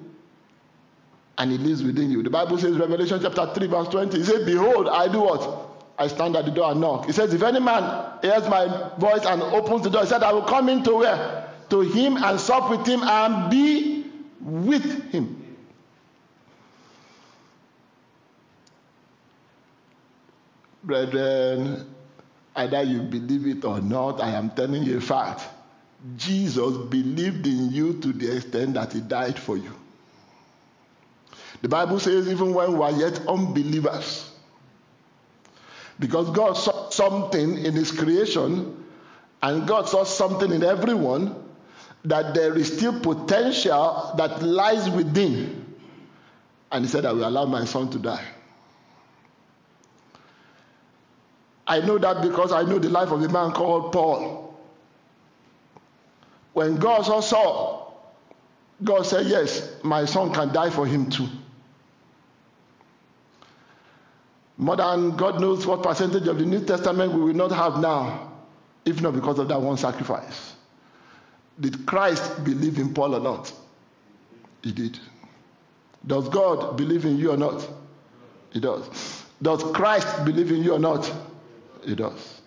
And 1.40 1.50
he 1.50 1.56
lives 1.56 1.82
within 1.82 2.10
you. 2.10 2.22
The 2.22 2.28
Bible 2.28 2.58
says, 2.58 2.76
Revelation 2.76 3.18
chapter 3.22 3.46
3, 3.54 3.66
verse 3.66 3.88
20, 3.88 4.18
he 4.18 4.24
said, 4.24 4.44
Behold, 4.44 4.88
I 4.88 5.10
do 5.10 5.22
what? 5.22 5.70
I 5.98 6.06
stand 6.06 6.36
at 6.36 6.44
the 6.44 6.50
door 6.50 6.70
and 6.70 6.82
knock. 6.82 7.06
He 7.06 7.12
says, 7.12 7.32
If 7.32 7.42
any 7.42 7.60
man 7.60 8.18
hears 8.20 8.46
my 8.46 8.90
voice 8.98 9.24
and 9.24 9.40
opens 9.40 9.80
the 9.80 9.88
door, 9.88 10.02
he 10.02 10.06
said, 10.06 10.22
I 10.22 10.34
will 10.34 10.42
come 10.42 10.68
into 10.68 10.96
where? 10.96 11.48
To 11.70 11.80
him 11.80 12.18
and 12.18 12.38
sup 12.38 12.68
with 12.68 12.86
him 12.86 13.02
and 13.02 13.50
be 13.50 14.04
with 14.42 15.10
him. 15.12 15.56
Brethren, 20.84 21.86
either 22.54 22.82
you 22.82 23.00
believe 23.00 23.46
it 23.46 23.64
or 23.64 23.80
not, 23.80 24.20
I 24.20 24.32
am 24.32 24.50
telling 24.50 24.82
you 24.82 24.98
a 24.98 25.00
fact. 25.00 25.40
Jesus 26.18 26.76
believed 26.76 27.46
in 27.46 27.70
you 27.70 27.94
to 28.02 28.12
the 28.12 28.36
extent 28.36 28.74
that 28.74 28.92
he 28.92 29.00
died 29.00 29.38
for 29.38 29.56
you. 29.56 29.79
The 31.62 31.68
Bible 31.68 31.98
says, 31.98 32.28
even 32.28 32.54
when 32.54 32.78
we 32.78 32.82
are 32.82 32.92
yet 32.92 33.26
unbelievers, 33.26 34.30
because 35.98 36.30
God 36.30 36.54
saw 36.54 36.88
something 36.88 37.58
in 37.58 37.74
his 37.74 37.92
creation 37.92 38.84
and 39.42 39.68
God 39.68 39.88
saw 39.88 40.04
something 40.04 40.50
in 40.50 40.64
everyone 40.64 41.34
that 42.04 42.34
there 42.34 42.56
is 42.56 42.74
still 42.74 42.98
potential 43.00 44.14
that 44.16 44.42
lies 44.42 44.88
within. 44.88 45.66
And 46.72 46.84
he 46.84 46.90
said, 46.90 47.04
I 47.04 47.12
will 47.12 47.28
allow 47.28 47.44
my 47.44 47.66
son 47.66 47.90
to 47.90 47.98
die. 47.98 48.24
I 51.66 51.80
know 51.80 51.98
that 51.98 52.22
because 52.22 52.52
I 52.52 52.62
know 52.62 52.78
the 52.78 52.88
life 52.88 53.10
of 53.10 53.22
a 53.22 53.28
man 53.28 53.52
called 53.52 53.92
Paul. 53.92 54.58
When 56.52 56.76
God 56.76 57.02
saw 57.02 57.20
Saul, 57.20 58.12
God 58.82 59.02
said, 59.02 59.26
Yes, 59.26 59.76
my 59.82 60.04
son 60.04 60.32
can 60.32 60.52
die 60.52 60.70
for 60.70 60.86
him 60.86 61.10
too. 61.10 61.28
More 64.60 64.76
than 64.76 65.16
God 65.16 65.40
knows 65.40 65.66
what 65.66 65.82
percentage 65.82 66.28
of 66.28 66.38
the 66.38 66.44
New 66.44 66.62
Testament 66.62 67.14
we 67.14 67.22
will 67.22 67.32
not 67.32 67.50
have 67.50 67.80
now, 67.80 68.30
if 68.84 69.00
not 69.00 69.14
because 69.14 69.38
of 69.38 69.48
that 69.48 69.58
one 69.58 69.78
sacrifice. 69.78 70.54
Did 71.58 71.86
Christ 71.86 72.44
believe 72.44 72.78
in 72.78 72.92
Paul 72.92 73.14
or 73.14 73.20
not? 73.20 73.50
He 74.62 74.72
did. 74.72 74.98
Does 76.06 76.28
God 76.28 76.76
believe 76.76 77.06
in 77.06 77.16
you 77.16 77.30
or 77.30 77.38
not? 77.38 77.66
He 78.50 78.60
does. 78.60 79.24
Does 79.40 79.62
Christ 79.72 80.26
believe 80.26 80.52
in 80.52 80.62
you 80.62 80.74
or 80.74 80.78
not? 80.78 81.10
He 81.82 81.94
does. 81.94 82.42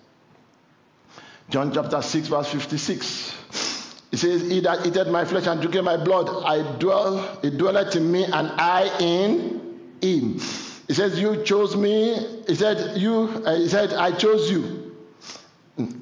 John 1.50 1.74
chapter 1.74 2.00
6, 2.00 2.28
verse 2.28 2.52
56. 2.52 3.96
He 4.12 4.18
says, 4.18 4.42
He 4.44 4.60
that 4.60 4.86
eateth 4.86 5.08
my 5.08 5.26
flesh 5.26 5.48
and 5.48 5.60
drinketh 5.60 5.84
my 5.84 5.98
blood, 5.98 6.30
I 6.46 6.78
dwell, 6.78 7.40
he 7.42 7.50
dwelleth 7.50 7.96
in 7.96 8.12
me, 8.12 8.26
and 8.26 8.52
I 8.52 8.96
in 9.00 9.80
him. 10.00 10.40
He 10.94 10.98
says, 10.98 11.20
You 11.20 11.44
chose 11.44 11.76
me. 11.76 12.44
He 12.46 12.54
said, 12.54 12.96
You, 13.02 13.42
uh, 13.48 13.56
he 13.56 13.68
said, 13.68 13.94
I 13.94 14.12
chose 14.12 14.52
you. 14.52 14.96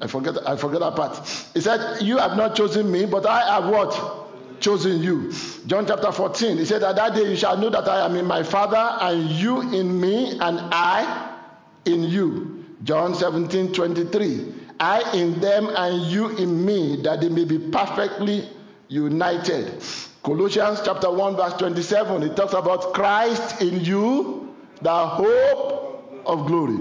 I 0.02 0.06
forget, 0.06 0.46
I 0.46 0.54
forget 0.54 0.80
that 0.80 0.96
part. 0.96 1.26
He 1.54 1.62
said, 1.62 2.02
You 2.02 2.18
have 2.18 2.36
not 2.36 2.54
chosen 2.54 2.92
me, 2.92 3.06
but 3.06 3.24
I 3.24 3.54
have 3.54 3.70
what? 3.72 4.60
Chosen 4.60 5.02
you. 5.02 5.32
John 5.66 5.86
chapter 5.86 6.12
14. 6.12 6.58
He 6.58 6.66
said, 6.66 6.82
At 6.82 6.96
that 6.96 7.14
day 7.14 7.22
you 7.30 7.36
shall 7.36 7.56
know 7.56 7.70
that 7.70 7.88
I 7.88 8.04
am 8.04 8.16
in 8.16 8.26
my 8.26 8.42
Father, 8.42 8.98
and 9.00 9.30
you 9.30 9.62
in 9.62 9.98
me, 9.98 10.32
and 10.32 10.60
I 10.60 11.38
in 11.86 12.02
you. 12.02 12.62
John 12.84 13.14
17, 13.14 13.72
23. 13.72 14.54
I 14.78 15.16
in 15.16 15.40
them 15.40 15.70
and 15.74 16.02
you 16.02 16.36
in 16.36 16.66
me, 16.66 17.00
that 17.00 17.22
they 17.22 17.30
may 17.30 17.46
be 17.46 17.58
perfectly 17.58 18.46
united. 18.88 19.82
Colossians 20.22 20.82
chapter 20.84 21.10
1, 21.10 21.36
verse 21.36 21.54
27, 21.54 22.24
it 22.24 22.36
talks 22.36 22.52
about 22.52 22.92
Christ 22.92 23.62
in 23.62 23.80
you, 23.82 24.51
the 24.82 25.06
hope 25.06 26.22
of 26.26 26.46
glory. 26.46 26.78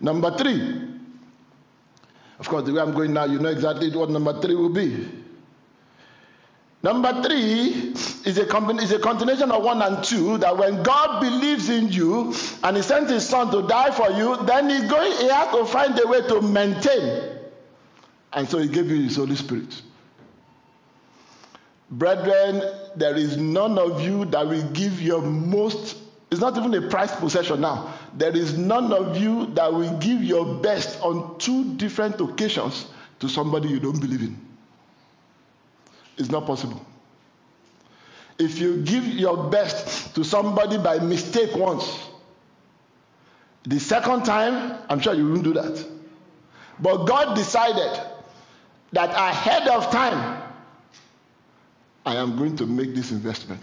Number 0.00 0.36
three. 0.36 0.82
Of 2.38 2.48
course, 2.48 2.64
the 2.64 2.72
way 2.72 2.80
I'm 2.80 2.92
going 2.92 3.12
now, 3.12 3.24
you 3.24 3.38
know 3.38 3.48
exactly 3.48 3.94
what 3.94 4.10
number 4.10 4.40
three 4.40 4.54
will 4.54 4.68
be. 4.68 5.08
Number 6.82 7.22
three 7.22 7.94
is 8.26 8.36
a, 8.36 8.46
is 8.76 8.92
a 8.92 8.98
continuation 8.98 9.50
of 9.50 9.62
one 9.64 9.80
and 9.80 10.04
two 10.04 10.36
that 10.36 10.54
when 10.54 10.82
God 10.82 11.20
believes 11.20 11.70
in 11.70 11.90
you 11.90 12.34
and 12.62 12.76
He 12.76 12.82
sent 12.82 13.08
His 13.08 13.26
Son 13.26 13.50
to 13.52 13.66
die 13.66 13.90
for 13.90 14.10
you, 14.10 14.36
then 14.44 14.68
He's 14.68 14.84
going, 14.90 15.10
He 15.12 15.28
has 15.28 15.50
to 15.54 15.64
find 15.64 15.98
a 15.98 16.06
way 16.06 16.20
to 16.28 16.42
maintain. 16.42 17.38
And 18.34 18.46
so 18.46 18.58
He 18.58 18.68
gave 18.68 18.90
you 18.90 19.02
His 19.02 19.16
Holy 19.16 19.34
Spirit. 19.34 19.80
Brethren, 21.90 22.62
there 22.96 23.16
is 23.16 23.38
none 23.38 23.78
of 23.78 24.02
you 24.02 24.26
that 24.26 24.46
will 24.46 24.68
give 24.72 25.00
your 25.00 25.22
most, 25.22 25.96
it's 26.34 26.40
not 26.40 26.56
even 26.56 26.74
a 26.74 26.88
prized 26.88 27.14
possession 27.14 27.60
now. 27.60 27.94
There 28.16 28.36
is 28.36 28.58
none 28.58 28.92
of 28.92 29.16
you 29.16 29.46
that 29.54 29.72
will 29.72 29.96
give 29.98 30.20
your 30.22 30.56
best 30.56 31.00
on 31.00 31.38
two 31.38 31.74
different 31.76 32.20
occasions 32.20 32.86
to 33.20 33.28
somebody 33.28 33.68
you 33.68 33.78
don't 33.78 34.00
believe 34.00 34.20
in. 34.22 34.36
It's 36.18 36.30
not 36.30 36.44
possible. 36.44 36.84
If 38.36 38.58
you 38.58 38.78
give 38.82 39.06
your 39.06 39.48
best 39.48 40.16
to 40.16 40.24
somebody 40.24 40.76
by 40.76 40.98
mistake 40.98 41.54
once, 41.54 42.00
the 43.62 43.78
second 43.78 44.24
time, 44.24 44.76
I'm 44.88 44.98
sure 44.98 45.14
you 45.14 45.28
won't 45.28 45.44
do 45.44 45.52
that. 45.52 45.86
But 46.80 47.04
God 47.04 47.36
decided 47.36 48.00
that 48.90 49.10
ahead 49.10 49.68
of 49.68 49.88
time, 49.92 50.42
I 52.04 52.16
am 52.16 52.36
going 52.36 52.56
to 52.56 52.66
make 52.66 52.92
this 52.92 53.12
investment. 53.12 53.62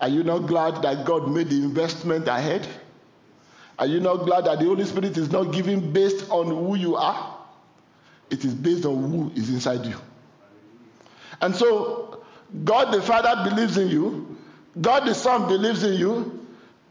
Are 0.00 0.08
you 0.08 0.22
not 0.22 0.46
glad 0.46 0.82
that 0.82 1.04
God 1.06 1.30
made 1.30 1.50
the 1.50 1.56
investment 1.56 2.28
ahead? 2.28 2.66
Are 3.78 3.86
you 3.86 4.00
not 4.00 4.24
glad 4.24 4.44
that 4.46 4.58
the 4.58 4.66
Holy 4.66 4.84
Spirit 4.84 5.16
is 5.16 5.30
not 5.30 5.52
given 5.52 5.92
based 5.92 6.30
on 6.30 6.46
who 6.46 6.76
you 6.76 6.96
are? 6.96 7.38
It 8.30 8.44
is 8.44 8.54
based 8.54 8.84
on 8.84 9.10
who 9.10 9.32
is 9.34 9.50
inside 9.50 9.84
you. 9.84 9.96
And 11.40 11.54
so, 11.54 12.24
God 12.64 12.92
the 12.92 13.02
Father 13.02 13.48
believes 13.48 13.76
in 13.76 13.88
you, 13.88 14.36
God 14.80 15.06
the 15.06 15.14
Son 15.14 15.48
believes 15.48 15.82
in 15.82 15.94
you, 15.94 16.46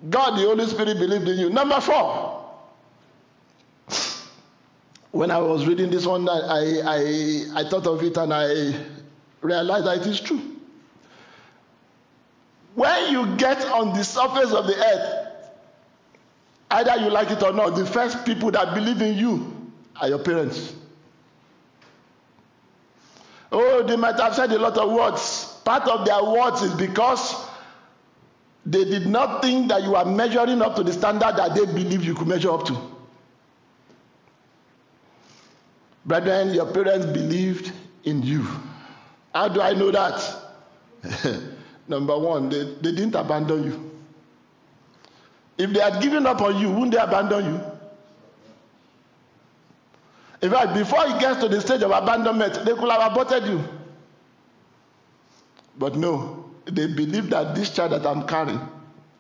God 0.10 0.38
the 0.38 0.44
Holy 0.44 0.66
Spirit 0.66 1.00
believes 1.00 1.30
in 1.30 1.38
you. 1.38 1.50
Number 1.50 1.80
four. 1.80 2.42
When 5.12 5.30
I 5.30 5.38
was 5.38 5.68
reading 5.68 5.92
this 5.92 6.08
one, 6.08 6.28
I, 6.28 6.82
I, 6.84 7.62
I 7.62 7.70
thought 7.70 7.86
of 7.86 8.02
it 8.02 8.18
and 8.18 8.34
I 8.34 8.74
realized 9.42 9.86
that 9.86 9.98
it 10.00 10.08
is 10.08 10.20
true. 10.20 10.42
When 12.76 13.12
you 13.12 13.36
get 13.38 13.64
on 13.66 13.94
the 13.96 14.04
surface 14.04 14.52
of 14.52 14.66
the 14.68 14.76
earth, 14.76 15.28
either 16.72 16.96
you 16.98 17.10
like 17.10 17.30
it 17.32 17.44
or 17.44 17.54
not, 17.54 17.76
the 17.76 17.86
first 17.86 18.26
people 18.26 18.52
that 18.52 18.74
believe 18.74 19.02
in 19.02 19.18
you 19.18 19.72
are 20.02 20.10
your 20.10 20.20
parents. 20.20 20.74
Oh, 23.52 23.84
they 23.84 23.96
might 23.96 24.20
have 24.20 24.34
said 24.34 24.52
a 24.52 24.58
lot 24.58 24.78
of 24.78 24.92
words. 24.92 25.60
Part 25.64 25.88
of 25.88 26.06
their 26.06 26.24
words 26.24 26.64
is 26.64 26.74
because 26.74 27.36
They 28.66 28.86
did 28.86 29.08
not 29.08 29.42
think 29.42 29.68
that 29.70 29.84
you 29.84 29.96
are 29.96 30.06
measuring 30.06 30.62
up 30.62 30.76
to 30.78 30.84
the 30.84 30.94
standard 30.94 31.36
that 31.36 31.54
they 31.54 31.66
believe 31.66 32.04
you 32.04 32.16
could 32.16 32.28
measure 32.28 32.52
up 32.52 32.66
to. 32.66 32.78
Brethren, 36.06 36.54
your 36.54 36.66
parents 36.72 37.06
believed 37.08 37.72
in 38.04 38.24
you. 38.24 38.46
How 39.34 39.48
do 39.50 39.62
I 39.62 39.74
know 39.74 39.92
that? 39.92 40.40
Number 41.88 42.18
one, 42.18 42.50
they, 42.50 42.64
they 42.64 42.92
didn't 42.92 43.16
abandon 43.16 43.64
you. 43.64 43.92
If 45.58 45.72
they 45.72 45.80
had 45.80 46.02
given 46.02 46.26
up 46.26 46.42
on 46.42 46.58
you, 46.60 46.70
wouldn't 46.70 46.92
they 46.92 46.98
abandon 46.98 47.46
you? 47.46 47.62
In 50.42 50.52
fact, 50.52 50.74
before 50.74 51.06
it 51.08 51.20
gets 51.20 51.40
to 51.42 51.48
the 51.48 51.62
stage 51.62 51.82
of 51.84 51.92
abandonment, 51.92 52.66
they 52.66 52.74
could 52.74 52.90
have 52.90 53.12
aborted 53.12 53.46
you. 53.46 53.64
But 55.78 55.96
no, 55.96 56.52
they 56.66 56.88
believe 56.88 57.30
that 57.30 57.56
this 57.56 57.70
child 57.70 57.92
that 57.94 58.06
I'm 58.06 58.28
carrying, 58.28 58.60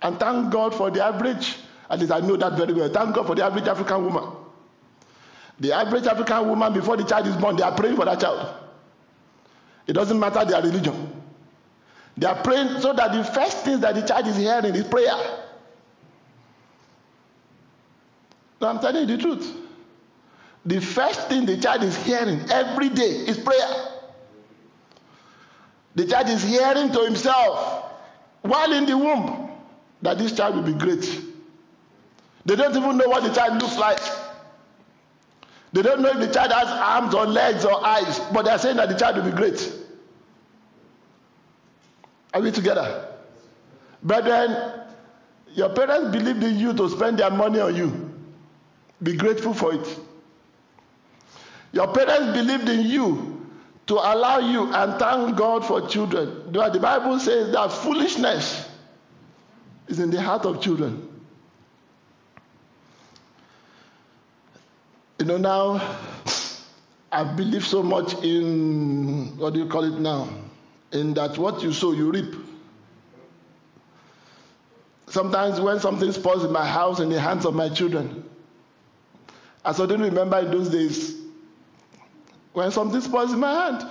and 0.01 0.19
thank 0.19 0.51
God 0.51 0.75
for 0.75 0.91
the 0.91 1.03
average, 1.03 1.57
at 1.89 1.99
least 1.99 2.11
I 2.11 2.19
know 2.19 2.35
that 2.35 2.53
very 2.53 2.73
well. 2.73 2.89
Thank 2.89 3.15
God 3.15 3.25
for 3.25 3.35
the 3.35 3.43
average 3.45 3.67
African 3.67 4.03
woman. 4.05 4.31
The 5.59 5.71
average 5.71 6.07
African 6.07 6.49
woman, 6.49 6.73
before 6.73 6.97
the 6.97 7.03
child 7.03 7.27
is 7.27 7.37
born, 7.37 7.55
they 7.55 7.63
are 7.63 7.75
praying 7.75 7.95
for 7.95 8.05
that 8.05 8.19
child. 8.19 8.55
It 9.87 9.93
doesn't 9.93 10.19
matter 10.19 10.43
their 10.43 10.61
religion. 10.61 11.22
They 12.17 12.27
are 12.27 12.41
praying 12.43 12.79
so 12.81 12.93
that 12.93 13.13
the 13.13 13.23
first 13.23 13.65
thing 13.65 13.79
that 13.81 13.95
the 13.95 14.01
child 14.01 14.27
is 14.27 14.37
hearing 14.37 14.75
is 14.75 14.83
prayer. 14.83 15.15
No, 18.61 18.67
I'm 18.67 18.79
telling 18.79 19.07
you 19.09 19.17
the 19.17 19.21
truth. 19.21 19.55
The 20.65 20.79
first 20.79 21.27
thing 21.27 21.45
the 21.45 21.57
child 21.57 21.83
is 21.83 21.97
hearing 22.05 22.39
every 22.49 22.89
day 22.89 23.09
is 23.09 23.37
prayer. 23.37 23.89
The 25.95 26.05
child 26.05 26.29
is 26.29 26.43
hearing 26.43 26.91
to 26.91 27.03
himself 27.03 27.91
while 28.41 28.71
in 28.71 28.85
the 28.85 28.97
womb 28.97 29.51
that 30.01 30.17
this 30.17 30.31
child 30.31 30.55
will 30.55 30.63
be 30.63 30.73
great. 30.73 31.21
They 32.45 32.55
don't 32.55 32.75
even 32.75 32.97
know 32.97 33.07
what 33.07 33.23
the 33.23 33.33
child 33.33 33.61
looks 33.61 33.77
like. 33.77 34.01
They 35.71 35.81
don't 35.81 36.01
know 36.01 36.09
if 36.09 36.19
the 36.19 36.31
child 36.31 36.51
has 36.51 36.67
arms 36.67 37.15
or 37.15 37.25
legs 37.25 37.65
or 37.65 37.83
eyes, 37.85 38.19
but 38.31 38.45
they 38.45 38.51
are 38.51 38.59
saying 38.59 38.77
that 38.77 38.89
the 38.89 38.95
child 38.95 39.17
will 39.17 39.23
be 39.23 39.31
great. 39.31 39.73
Are 42.33 42.41
we 42.41 42.51
together? 42.51 43.07
Brethren, 44.01 44.81
your 45.53 45.69
parents 45.69 46.11
believed 46.11 46.43
in 46.43 46.57
you 46.57 46.73
to 46.73 46.89
spend 46.89 47.19
their 47.19 47.29
money 47.29 47.59
on 47.59 47.75
you. 47.75 48.11
Be 49.01 49.15
grateful 49.15 49.53
for 49.53 49.73
it. 49.73 49.99
Your 51.71 51.93
parents 51.93 52.33
believed 52.37 52.69
in 52.69 52.81
you 52.85 53.47
to 53.87 53.95
allow 53.95 54.39
you 54.39 54.73
and 54.73 54.99
thank 54.99 55.35
God 55.35 55.65
for 55.65 55.87
children. 55.87 56.51
The 56.51 56.79
Bible 56.81 57.19
says 57.19 57.51
that 57.53 57.71
foolishness 57.71 58.69
is 59.87 59.99
in 59.99 60.09
the 60.09 60.21
heart 60.21 60.45
of 60.45 60.61
children. 60.61 61.09
You 65.19 65.25
know, 65.25 65.37
now 65.37 65.97
I 67.11 67.23
believe 67.23 67.65
so 67.65 67.83
much 67.83 68.13
in 68.23 69.37
what 69.37 69.53
do 69.53 69.59
you 69.59 69.67
call 69.67 69.83
it 69.83 69.99
now? 69.99 70.27
In 70.93 71.13
that 71.15 71.37
what 71.37 71.61
you 71.63 71.73
sow, 71.73 71.91
you 71.91 72.11
reap. 72.11 72.35
Sometimes 75.07 75.59
when 75.59 75.79
something 75.79 76.11
spoils 76.11 76.43
in 76.43 76.51
my 76.51 76.65
house 76.65 76.99
in 76.99 77.09
the 77.09 77.19
hands 77.19 77.45
of 77.45 77.53
my 77.53 77.69
children, 77.69 78.23
I 79.65 79.71
suddenly 79.71 80.09
remember 80.09 80.39
in 80.39 80.51
those 80.51 80.69
days 80.69 81.15
when 82.53 82.71
something 82.71 83.01
spoils 83.01 83.33
in 83.33 83.39
my 83.39 83.51
hand. 83.51 83.87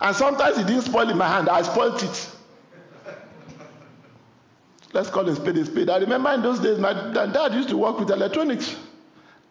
And 0.00 0.14
sometimes 0.14 0.58
it 0.58 0.66
didn't 0.66 0.82
spoil 0.82 1.08
in 1.08 1.16
my 1.16 1.28
hand, 1.28 1.48
I 1.48 1.62
spoiled 1.62 2.02
it. 2.02 2.30
Let's 4.92 5.10
call 5.10 5.28
it 5.28 5.34
spade 5.36 5.56
a 5.56 5.64
spade. 5.64 5.90
I 5.90 5.98
remember 5.98 6.30
in 6.32 6.42
those 6.42 6.60
days, 6.60 6.78
my 6.78 6.92
dad 7.12 7.52
used 7.52 7.68
to 7.70 7.76
work 7.76 7.98
with 7.98 8.10
electronics. 8.10 8.76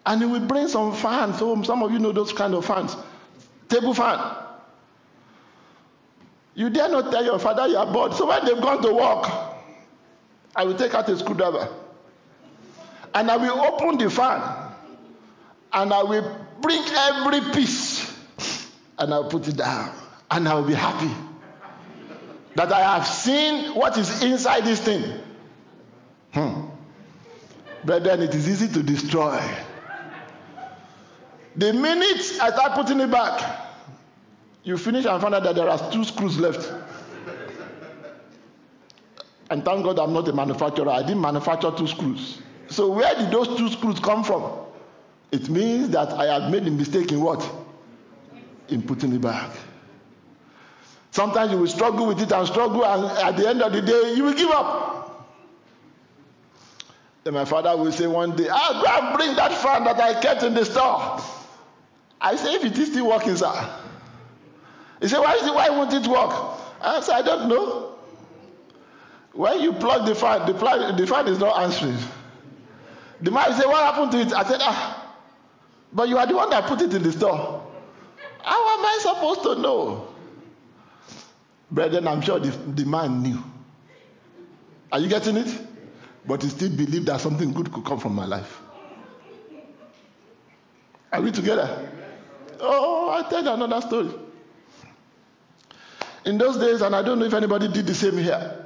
And 0.06 0.22
he 0.22 0.28
would 0.28 0.48
bring 0.48 0.68
some 0.68 0.94
fans 0.94 1.38
home. 1.40 1.66
Some 1.66 1.84
of 1.84 1.92
you 1.92 2.00
know 2.00 2.12
those 2.12 2.32
kind 2.32 2.54
of 2.54 2.66
fans. 2.66 2.96
Table 3.68 3.94
fan. 3.94 4.43
You 6.56 6.70
dare 6.70 6.90
not 6.90 7.12
tell 7.12 7.24
your 7.24 7.40
father 7.40 7.68
you 7.68 7.78
are 7.78 7.92
bored. 7.92 8.14
So 8.14 8.28
when 8.28 8.46
they've 8.46 8.62
gone 8.62 8.82
to 8.84 8.94
work, 8.94 9.26
I 10.56 10.64
will 10.64 10.78
take 10.78 10.94
out 10.94 11.10
a 11.10 11.18
screwdriver. 11.18 11.68
And 13.16 13.30
I 13.30 13.38
will 13.38 13.60
open 13.60 13.98
the 13.98 14.10
fan. 14.10 14.42
And 15.72 15.94
I 15.94 16.04
will 16.04 16.46
bring 16.62 16.84
every 16.96 17.42
piece. 17.54 18.16
And 19.00 19.14
I'll 19.14 19.30
put 19.30 19.48
it 19.48 19.58
down. 19.58 19.96
And 20.30 20.48
I 20.48 20.54
will 20.54 20.68
be 20.68 20.76
happy. 20.76 21.12
That 22.56 22.72
I 22.72 22.82
have 22.82 23.08
seen 23.08 23.74
what 23.74 23.98
is 23.98 24.22
inside 24.22 24.64
this 24.66 24.80
thing. 24.80 25.20
Hmm. 26.34 26.68
Brethren, 27.84 28.22
it 28.22 28.34
is 28.36 28.48
easy 28.48 28.68
to 28.74 28.84
destroy. 28.84 29.42
The 31.56 31.74
minute 31.74 32.40
I 32.42 32.50
start 32.52 32.74
putting 32.74 33.00
it 33.00 33.12
back, 33.12 33.63
you 34.64 34.78
finish 34.78 35.06
and 35.06 35.22
find 35.22 35.36
out 35.36 35.44
that 35.44 35.56
there 35.56 35.70
are 35.70 35.92
two 35.92 36.04
screws 36.04 36.40
left. 36.40 36.72
and 39.50 39.64
thank 39.64 39.84
God 39.84 40.00
I'm 40.00 40.14
not 40.14 40.28
a 40.28 40.34
manufacturer. 40.34 40.90
I 40.90 41.02
didn't 41.02 41.22
manufacture 41.22 41.72
two 41.72 41.88
screws. 41.88 42.40
So 42.70 42.90
where 42.92 43.14
did 43.16 43.30
those 43.32 43.58
two 43.58 43.70
screws 43.70 44.00
come 44.00 44.24
from? 44.24 44.52
It 45.32 45.50
means 45.50 45.90
that 45.90 46.10
I 46.14 46.40
have 46.40 46.52
made 46.52 46.66
a 46.68 46.72
mistake 46.72 47.12
in 47.12 47.22
what? 47.22 47.48
In 48.70 48.82
putting 48.82 49.14
it 49.14 49.22
back. 49.22 49.52
Sometimes 51.12 51.52
you 51.52 51.58
will 51.60 51.68
struggle 51.68 52.08
with 52.08 52.22
it 52.22 52.32
and 52.32 52.48
struggle, 52.48 52.84
and 52.86 53.06
at 53.20 53.38
the 53.38 53.48
end 53.48 53.62
of 53.62 53.72
the 53.74 53.82
day, 53.82 54.14
you 54.16 54.24
will 54.24 54.34
give 54.34 54.50
up. 54.50 55.30
Then 57.24 57.36
my 57.36 57.46
father 57.46 57.76
will 57.78 57.92
say 57.92 58.08
one 58.08 58.36
day, 58.36 58.48
Ah, 58.50 58.82
go 58.84 59.08
and 59.08 59.18
bring 59.18 59.36
that 59.36 59.52
fan 59.54 59.84
that 59.84 60.00
I 60.00 60.20
kept 60.20 60.42
in 60.44 60.54
the 60.56 60.66
store. 60.66 61.20
I 62.20 62.36
say, 62.36 62.56
if 62.56 62.66
it 62.66 62.78
is 62.78 62.90
still 62.90 63.08
working, 63.10 63.36
sir. 63.36 63.54
He 65.04 65.10
said, 65.10 65.20
why, 65.20 65.38
why 65.54 65.70
won't 65.70 65.92
it 65.92 66.08
work? 66.08 66.32
I 66.80 67.02
said, 67.02 67.16
I 67.16 67.22
don't 67.24 67.50
know. 67.50 67.96
When 69.34 69.60
you 69.60 69.74
plug 69.74 70.08
the 70.08 70.16
fan, 70.16 70.48
the, 70.48 70.54
plug, 70.54 70.98
the 70.98 71.06
fan 71.06 71.28
is 71.28 71.40
not 71.40 71.60
answering. 71.60 71.98
The 73.20 73.30
man 73.30 73.52
said, 73.52 73.66
what 73.66 73.84
happened 73.84 74.14
to 74.14 74.22
it? 74.22 74.32
I 74.32 74.44
said, 74.46 74.62
ah, 74.62 75.14
but 75.92 76.08
you 76.08 76.18
are 76.18 76.26
the 76.26 76.34
one 76.38 76.50
that 76.52 76.68
put 76.68 76.82
it 76.82 76.94
in 76.94 77.04
the 77.04 77.12
store. 77.12 77.70
How 78.44 78.80
am 78.80 78.86
I 78.86 79.00
supposed 79.02 79.44
to 79.44 79.56
know? 79.62 80.08
Brethren, 81.70 82.08
I'm 82.08 82.22
sure 82.22 82.40
the, 82.40 82.52
the 82.52 82.86
man 82.86 83.22
knew. 83.22 83.44
Are 84.90 85.00
you 85.02 85.10
getting 85.10 85.36
it? 85.36 85.68
But 86.26 86.44
he 86.44 86.48
still 86.48 86.70
believed 86.70 87.08
that 87.08 87.20
something 87.20 87.52
good 87.52 87.74
could 87.74 87.84
come 87.84 88.00
from 88.00 88.16
my 88.16 88.26
life. 88.26 88.62
Are 91.12 91.22
we 91.22 91.30
together? 91.30 91.90
Oh, 92.62 93.10
I'll 93.10 93.30
tell 93.30 93.44
you 93.44 93.52
another 93.52 93.86
story. 93.86 94.23
In 96.26 96.38
those 96.38 96.58
days, 96.58 96.82
and 96.82 96.96
I 96.96 97.02
don't 97.02 97.20
know 97.20 97.26
if 97.26 97.34
anybody 97.34 97.68
did 97.68 97.86
the 97.86 97.94
same 97.96 98.18
here, 98.18 98.64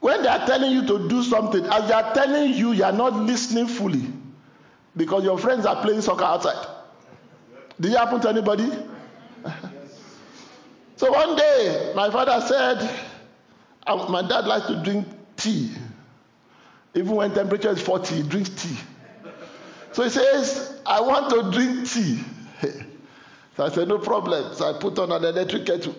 when 0.00 0.22
they 0.22 0.28
are 0.28 0.46
telling 0.46 0.72
you 0.72 0.86
to 0.86 1.08
do 1.08 1.22
something, 1.22 1.64
as 1.66 1.88
they 1.88 1.94
are 1.94 2.14
telling 2.14 2.52
you, 2.52 2.72
you 2.72 2.84
are 2.84 2.92
not 2.92 3.14
listening 3.14 3.66
fully 3.66 4.02
because 4.96 5.24
your 5.24 5.38
friends 5.38 5.66
are 5.66 5.82
playing 5.82 6.00
soccer 6.00 6.24
outside. 6.24 6.66
Did 7.80 7.92
it 7.92 7.98
happen 7.98 8.20
to 8.20 8.28
anybody? 8.28 8.70
so 10.96 11.12
one 11.12 11.36
day, 11.36 11.92
my 11.94 12.10
father 12.10 12.44
said, 12.46 13.00
um, 13.86 14.10
My 14.10 14.22
dad 14.22 14.46
likes 14.46 14.66
to 14.66 14.82
drink 14.82 15.06
tea. 15.36 15.72
Even 16.94 17.14
when 17.14 17.34
temperature 17.34 17.70
is 17.70 17.80
40, 17.80 18.14
he 18.14 18.22
drinks 18.22 18.50
tea. 18.50 18.76
So 19.92 20.02
he 20.02 20.10
says, 20.10 20.80
I 20.84 21.00
want 21.00 21.30
to 21.30 21.50
drink 21.52 21.88
tea. 21.88 22.20
so 23.56 23.64
I 23.64 23.68
said, 23.70 23.88
No 23.88 23.98
problem. 23.98 24.54
So 24.54 24.74
I 24.74 24.78
put 24.78 24.98
on 24.98 25.12
an 25.12 25.24
electric 25.24 25.66
kettle. 25.66 25.94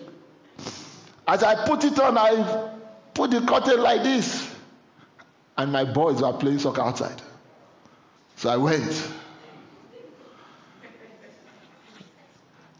As 1.28 1.42
I 1.42 1.66
put 1.66 1.84
it 1.84 2.00
on, 2.00 2.16
I 2.16 2.70
put 3.12 3.30
the 3.30 3.42
curtain 3.42 3.82
like 3.82 4.02
this. 4.02 4.50
And 5.58 5.70
my 5.70 5.84
boys 5.84 6.22
were 6.22 6.32
playing 6.32 6.58
soccer 6.58 6.80
outside. 6.80 7.20
So 8.36 8.48
I 8.48 8.56
went. 8.56 9.08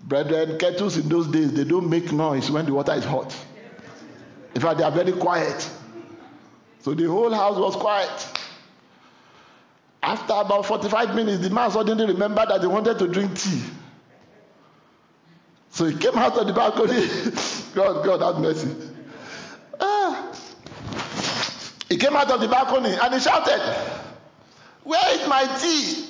Brethren, 0.03 0.59
kettles 0.59 0.97
in 0.97 1.11
those 1.11 1.27
days, 1.27 1.53
they 1.53 1.65
don't 1.65 1.91
make 1.91 2.11
noise 2.11 2.51
when 2.51 2.65
the 2.65 2.73
water 2.73 2.95
is 2.95 3.05
hot. 3.05 3.37
In 4.55 4.63
fact, 4.63 4.79
they 4.79 4.85
are 4.85 4.91
very 4.91 5.13
quiet. 5.13 5.71
So 6.81 6.95
the 6.95 7.05
whole 7.05 7.31
house 7.31 7.59
was 7.59 7.77
quiet. 7.77 8.29
After 10.03 10.33
about 10.33 10.65
45 10.65 11.15
minutes, 11.15 11.43
the 11.47 11.51
man 11.51 11.71
suddenly 11.71 12.07
remembered 12.07 12.49
that 12.49 12.63
he 12.63 12.67
wanted 12.67 12.99
to 12.99 13.09
drink 13.09 13.39
tea. 13.39 13.61
So 15.69 15.85
he 15.85 15.99
came 15.99 16.17
out 16.17 16.39
of 16.39 16.47
the 16.47 16.55
balcony. 16.55 17.07
God, 17.79 18.05
God 18.05 18.21
have 18.23 18.43
mercy. 18.43 18.75
Ah. 19.79 20.33
He 21.89 21.97
came 21.97 22.17
out 22.17 22.29
of 22.29 22.41
the 22.41 22.49
balcony 22.49 22.91
and 22.91 23.15
he 23.15 23.21
shouted, 23.21 23.61
Where 24.83 25.15
is 25.15 25.29
my 25.29 25.47
tea? 25.61 26.07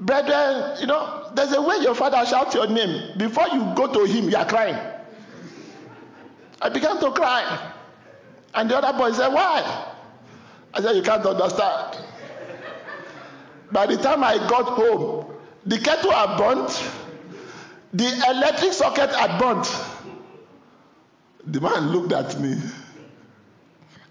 Brethren, 0.00 0.78
you 0.80 0.88
know, 0.88 1.30
there's 1.36 1.52
a 1.52 1.62
way 1.62 1.76
your 1.80 1.94
father 1.94 2.26
shouts 2.26 2.56
your 2.56 2.66
name. 2.66 3.16
Before 3.16 3.46
you 3.52 3.72
go 3.76 3.86
to 3.92 4.04
him, 4.04 4.30
you 4.30 4.36
are 4.36 4.44
crying. 4.44 4.76
I 6.60 6.68
began 6.70 6.98
to 6.98 7.12
cry. 7.12 7.72
And 8.54 8.68
the 8.68 8.78
other 8.78 8.98
boy 8.98 9.12
said, 9.12 9.28
Why? 9.28 9.94
I 10.74 10.82
said, 10.82 10.96
You 10.96 11.02
can't 11.02 11.24
understand. 11.24 11.98
By 13.70 13.86
the 13.86 13.96
time 13.96 14.24
I 14.24 14.38
got 14.48 14.64
home, 14.64 15.32
the 15.66 15.78
kettle 15.78 16.10
had 16.10 16.36
burnt, 16.36 16.90
the 17.92 18.08
electric 18.28 18.72
socket 18.72 19.14
had 19.14 19.38
burnt. 19.38 19.68
The 21.46 21.60
man 21.60 21.90
looked 21.90 22.12
at 22.12 22.38
me. 22.40 22.56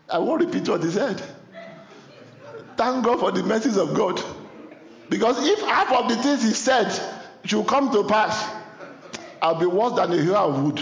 I 0.10 0.18
won't 0.18 0.44
repeat 0.46 0.68
what 0.68 0.84
he 0.84 0.90
said. 0.92 1.22
Thank 2.76 3.06
God 3.06 3.20
for 3.20 3.32
the 3.32 3.44
mercies 3.44 3.78
of 3.78 3.94
God. 3.94 4.22
Because 5.10 5.46
if 5.48 5.62
half 5.62 5.92
of 5.92 6.10
the 6.10 6.16
things 6.16 6.44
he 6.44 6.52
said 6.52 6.92
should 7.46 7.68
come 7.68 7.92
to 7.92 8.04
pass, 8.04 8.50
I'll 9.42 9.60
be 9.60 9.66
worse 9.66 9.94
than 9.94 10.12
a 10.12 10.18
hill 10.18 10.36
of 10.36 10.64
wood. 10.64 10.82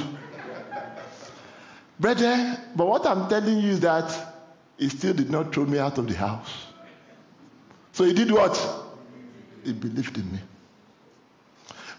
Brother, 1.99 2.57
but 2.75 2.87
what 2.87 3.05
I'm 3.05 3.27
telling 3.27 3.59
you 3.59 3.69
is 3.71 3.79
that 3.81 4.11
he 4.77 4.89
still 4.89 5.13
did 5.13 5.29
not 5.29 5.53
throw 5.53 5.65
me 5.65 5.77
out 5.77 5.97
of 5.97 6.07
the 6.07 6.15
house. 6.15 6.49
So 7.91 8.05
he 8.05 8.13
did 8.13 8.31
what? 8.31 8.57
He 9.63 9.73
believed 9.73 10.17
in 10.17 10.31
me. 10.31 10.39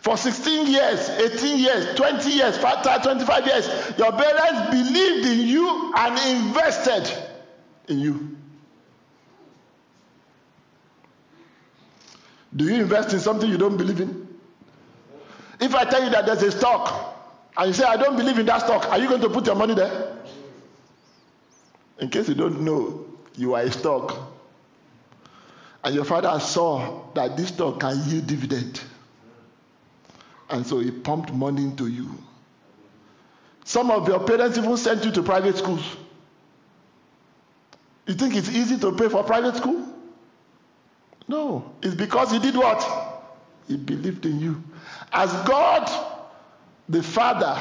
For 0.00 0.16
16 0.16 0.66
years, 0.66 1.10
18 1.10 1.58
years, 1.58 1.94
20 1.94 2.30
years, 2.30 2.56
uh, 2.56 2.98
25 3.02 3.46
years, 3.46 3.68
your 3.98 4.12
parents 4.12 4.70
believed 4.70 5.26
in 5.26 5.46
you 5.46 5.92
and 5.94 6.46
invested 6.46 7.12
in 7.88 7.98
you. 7.98 8.36
Do 12.56 12.64
you 12.64 12.76
invest 12.76 13.12
in 13.12 13.20
something 13.20 13.48
you 13.48 13.58
don't 13.58 13.76
believe 13.76 14.00
in? 14.00 14.26
If 15.60 15.74
I 15.74 15.84
tell 15.84 16.02
you 16.02 16.10
that 16.10 16.24
there's 16.24 16.42
a 16.42 16.50
stock 16.50 17.14
and 17.58 17.68
you 17.68 17.74
say, 17.74 17.84
I 17.84 17.98
don't 17.98 18.16
believe 18.16 18.38
in 18.38 18.46
that 18.46 18.62
stock, 18.62 18.88
are 18.88 18.98
you 18.98 19.06
going 19.06 19.20
to 19.20 19.28
put 19.28 19.44
your 19.44 19.54
money 19.54 19.74
there? 19.74 20.16
In 21.98 22.08
case 22.08 22.26
you 22.28 22.34
don't 22.34 22.62
know, 22.62 23.04
you 23.36 23.54
are 23.54 23.60
a 23.60 23.70
stock. 23.70 24.16
And 25.84 25.94
your 25.94 26.04
father 26.06 26.40
saw 26.40 27.12
that 27.12 27.36
this 27.36 27.48
stock 27.48 27.80
can 27.80 28.02
yield 28.06 28.26
dividend. 28.26 28.80
And 30.50 30.66
so 30.66 30.80
he 30.80 30.90
pumped 30.90 31.32
money 31.32 31.62
into 31.62 31.86
you. 31.86 32.10
Some 33.64 33.90
of 33.90 34.08
your 34.08 34.20
parents 34.20 34.58
even 34.58 34.76
sent 34.76 35.04
you 35.04 35.12
to 35.12 35.22
private 35.22 35.56
schools. 35.56 35.84
You 38.06 38.14
think 38.14 38.34
it's 38.34 38.48
easy 38.48 38.76
to 38.78 38.92
pay 38.92 39.08
for 39.08 39.22
private 39.22 39.56
school? 39.56 39.86
No. 41.28 41.72
It's 41.82 41.94
because 41.94 42.32
he 42.32 42.40
did 42.40 42.56
what? 42.56 42.84
He 43.68 43.76
believed 43.76 44.26
in 44.26 44.40
you. 44.40 44.60
As 45.12 45.30
God, 45.46 45.88
the 46.88 47.02
Father, 47.02 47.56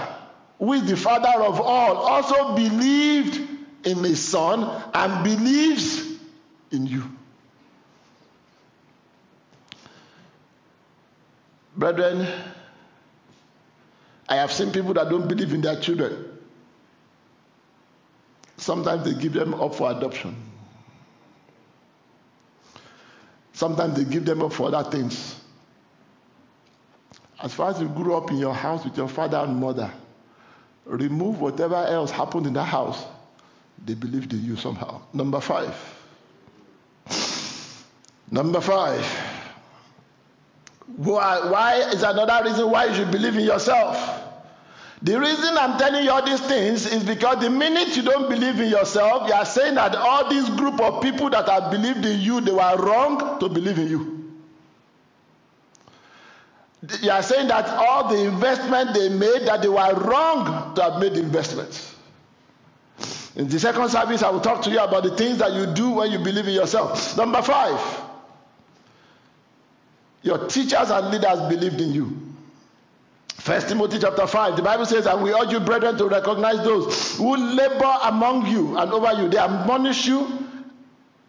who 0.57 0.73
is 0.73 0.89
the 0.89 0.97
Father 0.97 1.43
of 1.43 1.61
all, 1.61 1.97
also 1.97 2.55
believed 2.55 3.47
in 3.85 4.03
his 4.03 4.27
Son 4.27 4.83
and 4.93 5.23
believes 5.23 6.17
in 6.71 6.87
you. 6.87 7.03
Brethren, 11.75 12.27
I 14.29 14.35
have 14.35 14.51
seen 14.51 14.71
people 14.71 14.93
that 14.93 15.09
don't 15.09 15.27
believe 15.27 15.53
in 15.53 15.61
their 15.61 15.79
children. 15.79 16.25
Sometimes 18.57 19.03
they 19.03 19.19
give 19.19 19.33
them 19.33 19.55
up 19.55 19.73
for 19.73 19.89
adoption. 19.89 20.35
Sometimes 23.53 23.97
they 23.97 24.05
give 24.05 24.25
them 24.25 24.41
up 24.43 24.53
for 24.53 24.73
other 24.73 24.89
things. 24.89 25.41
As 27.41 27.53
far 27.53 27.71
as 27.71 27.81
you 27.81 27.87
grew 27.89 28.15
up 28.15 28.29
in 28.29 28.37
your 28.37 28.53
house 28.53 28.85
with 28.85 28.95
your 28.95 29.07
father 29.07 29.37
and 29.37 29.55
mother, 29.57 29.91
remove 30.85 31.41
whatever 31.41 31.75
else 31.75 32.11
happened 32.11 32.45
in 32.45 32.53
that 32.53 32.65
house 32.65 33.03
they 33.85 33.95
believed 33.95 34.33
in 34.33 34.43
you 34.45 34.55
somehow. 34.55 35.01
Number 35.13 35.39
five. 35.39 35.75
Number 38.29 38.61
five. 38.61 39.03
Why, 40.97 41.49
why 41.49 41.75
is 41.91 42.03
another 42.03 42.47
reason 42.47 42.69
why 42.69 42.85
you 42.85 42.93
should 42.93 43.11
believe 43.11 43.35
in 43.35 43.43
yourself? 43.43 44.08
The 45.01 45.17
reason 45.17 45.57
I'm 45.57 45.77
telling 45.79 46.03
you 46.03 46.11
all 46.11 46.25
these 46.25 46.41
things 46.41 46.85
is 46.85 47.03
because 47.03 47.39
the 47.39 47.49
minute 47.49 47.95
you 47.95 48.03
don't 48.03 48.29
believe 48.29 48.59
in 48.59 48.69
yourself, 48.69 49.27
you 49.29 49.33
are 49.33 49.45
saying 49.45 49.75
that 49.75 49.95
all 49.95 50.29
this 50.29 50.49
group 50.49 50.81
of 50.81 51.01
people 51.01 51.29
that 51.29 51.47
have 51.47 51.71
believed 51.71 52.05
in 52.05 52.19
you, 52.19 52.41
they 52.41 52.51
were 52.51 52.75
wrong 52.77 53.39
to 53.39 53.47
believe 53.47 53.79
in 53.79 53.87
you. 53.87 54.19
You 57.01 57.11
are 57.11 57.23
saying 57.23 57.47
that 57.47 57.69
all 57.69 58.09
the 58.09 58.25
investment 58.25 58.93
they 58.93 59.09
made, 59.09 59.47
that 59.47 59.61
they 59.61 59.69
were 59.69 59.93
wrong 59.95 60.75
to 60.75 60.83
have 60.83 60.99
made 60.99 61.13
the 61.13 61.21
investments. 61.21 61.95
In 63.35 63.47
the 63.47 63.59
second 63.59 63.89
service, 63.89 64.21
I 64.21 64.29
will 64.31 64.41
talk 64.41 64.61
to 64.63 64.69
you 64.69 64.79
about 64.79 65.03
the 65.03 65.15
things 65.15 65.37
that 65.37 65.53
you 65.53 65.65
do 65.67 65.91
when 65.91 66.11
you 66.11 66.19
believe 66.19 66.47
in 66.47 66.53
yourself. 66.53 67.15
Number 67.15 67.41
five, 67.41 68.01
your 70.23 70.47
teachers 70.47 70.89
and 70.89 71.09
leaders 71.09 71.39
believed 71.47 71.79
in 71.79 71.93
you. 71.93 72.28
First 73.49 73.67
Timothy 73.69 73.97
chapter 73.97 74.27
5, 74.27 74.57
the 74.57 74.61
Bible 74.61 74.85
says, 74.85 75.07
And 75.07 75.23
we 75.23 75.33
urge 75.33 75.51
you, 75.51 75.59
brethren, 75.59 75.97
to 75.97 76.05
recognize 76.05 76.57
those 76.57 77.17
who 77.17 77.35
labor 77.35 77.97
among 78.03 78.45
you 78.45 78.77
and 78.77 78.91
over 78.91 79.11
you. 79.19 79.27
They 79.27 79.39
admonish 79.39 80.05
you 80.05 80.47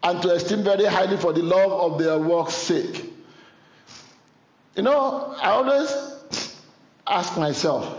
and 0.03 0.21
to 0.21 0.35
esteem 0.35 0.63
very 0.63 0.85
highly 0.85 1.17
for 1.17 1.33
the 1.33 1.41
love 1.41 1.73
of 1.73 1.99
their 1.99 2.19
work's 2.19 2.53
sake. 2.53 3.11
You 4.77 4.83
know, 4.83 5.35
I 5.41 5.49
always 5.49 5.91
ask 7.07 7.39
myself, 7.39 7.91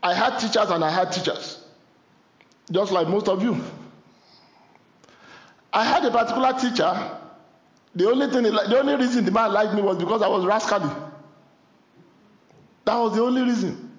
I 0.00 0.14
had 0.14 0.38
teachers 0.38 0.70
and 0.70 0.84
I 0.84 0.90
had 0.90 1.10
teachers, 1.10 1.64
just 2.70 2.92
like 2.92 3.08
most 3.08 3.26
of 3.26 3.42
you. 3.42 3.60
I 5.72 5.82
had 5.82 6.04
a 6.04 6.12
particular 6.12 6.52
teacher. 6.52 7.18
The 7.94 8.08
only 8.10 8.28
thing, 8.28 8.42
the 8.42 8.78
only 8.78 8.96
reason 8.96 9.24
the 9.24 9.30
man 9.30 9.52
liked 9.52 9.74
me 9.74 9.82
was 9.82 9.96
because 9.96 10.20
I 10.22 10.28
was 10.28 10.44
rascally. 10.44 10.90
That 12.84 12.96
was 12.96 13.14
the 13.14 13.22
only 13.22 13.42
reason. 13.42 13.92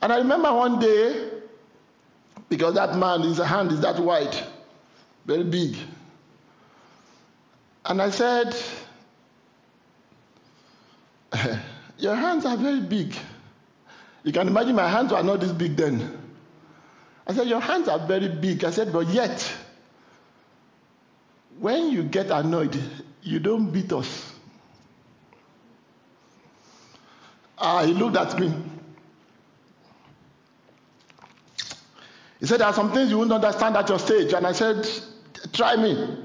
And 0.00 0.12
I 0.12 0.18
remember 0.18 0.52
one 0.52 0.78
day, 0.80 1.28
because 2.48 2.74
that 2.74 2.96
man, 2.96 3.20
his 3.22 3.38
hand 3.38 3.72
is 3.72 3.80
that 3.80 3.98
wide, 3.98 4.36
very 5.26 5.44
big. 5.44 5.76
And 7.84 8.00
I 8.00 8.10
said, 8.10 8.56
Your 11.98 12.14
hands 12.14 12.44
are 12.44 12.56
very 12.56 12.80
big. 12.80 13.14
You 14.24 14.32
can 14.32 14.48
imagine 14.48 14.74
my 14.74 14.88
hands 14.88 15.12
were 15.12 15.22
not 15.22 15.40
this 15.40 15.52
big 15.52 15.76
then. 15.76 16.18
I 17.26 17.34
said, 17.34 17.46
Your 17.48 17.60
hands 17.60 17.88
are 17.88 17.98
very 18.06 18.28
big. 18.28 18.64
I 18.64 18.70
said, 18.70 18.92
But 18.92 19.08
yet, 19.08 19.52
when 21.62 21.90
you 21.90 22.02
get 22.02 22.28
annoyed, 22.32 22.76
you 23.22 23.38
don't 23.38 23.70
beat 23.70 23.92
us. 23.92 24.34
Ah, 27.56 27.84
he 27.84 27.94
looked 27.94 28.16
at 28.16 28.36
me. 28.40 28.52
He 32.40 32.46
said, 32.46 32.58
There 32.58 32.66
are 32.66 32.74
some 32.74 32.90
things 32.92 33.10
you 33.10 33.18
won't 33.18 33.30
understand 33.30 33.76
at 33.76 33.88
your 33.88 34.00
stage. 34.00 34.32
And 34.32 34.44
I 34.44 34.50
said, 34.50 34.88
Try 35.52 35.76
me. 35.76 36.18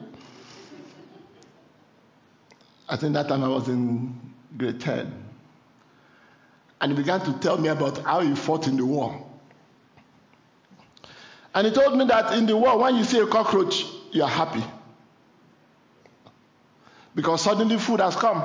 I 2.89 2.95
think 2.95 3.13
that 3.13 3.28
time 3.28 3.43
I 3.43 3.47
was 3.47 3.67
in 3.67 4.19
grade 4.58 4.82
10 4.82 5.13
and 6.82 6.91
he 6.91 6.97
began 6.97 7.19
to 7.21 7.34
tell 7.39 7.58
me 7.60 7.69
about 7.69 8.00
how 8.00 8.21
he 8.21 8.34
fought 8.34 8.67
in 8.67 8.76
the 8.76 8.86
war. 8.86 9.23
And 11.54 11.67
he 11.67 11.73
told 11.73 11.95
me 11.95 12.06
that 12.06 12.34
in 12.36 12.47
the 12.47 12.58
war, 12.58 12.80
when 12.80 12.95
you 12.95 13.04
see 13.04 13.19
a 13.19 13.28
cockroach, 13.28 13.86
you 14.12 14.23
are 14.23 14.30
happy. 14.30 14.63
Because 17.17 17.41
suddenly 17.41 17.80
food 17.80 17.99
has 17.99 18.15
come. 18.15 18.43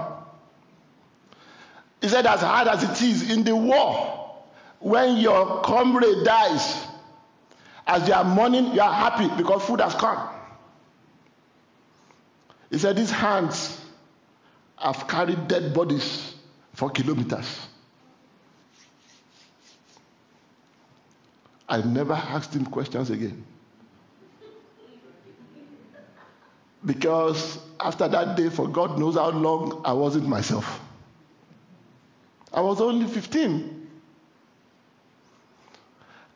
He 2.01 2.09
said, 2.09 2.25
as 2.25 2.41
hard 2.41 2.69
as 2.69 2.83
it 2.83 3.03
is 3.07 3.31
in 3.31 3.45
the 3.45 3.55
war, 3.55 4.35
when 4.81 5.19
your 5.19 5.61
comrade 5.61 6.25
dies, 6.25 6.83
as 7.87 8.09
you 8.09 8.15
are 8.15 8.25
mourning, 8.25 8.73
you 8.73 8.81
are 8.81 8.91
happy 8.91 9.29
because 9.37 9.63
food 9.63 9.83
has 9.83 9.95
come. 9.95 10.27
He 12.71 12.79
said, 12.79 12.97
These 12.97 13.11
hands 13.11 13.79
have 14.79 15.07
carried 15.07 15.49
dead 15.49 15.75
bodies 15.75 16.35
for 16.73 16.89
kilometers. 16.89 17.67
I 21.69 21.83
never 21.83 22.15
asked 22.15 22.57
him 22.57 22.65
questions 22.65 23.11
again. 23.11 23.45
Because 26.85 27.59
after 27.81 28.09
that 28.09 28.37
day, 28.37 28.49
for 28.49 28.69
God 28.69 28.99
knows 28.99 29.15
how 29.15 29.31
long, 29.31 29.83
I 29.85 29.93
wasn't 29.93 30.27
myself. 30.29 30.81
I 32.53 32.61
was 32.61 32.81
only 32.81 33.07
15. 33.07 33.89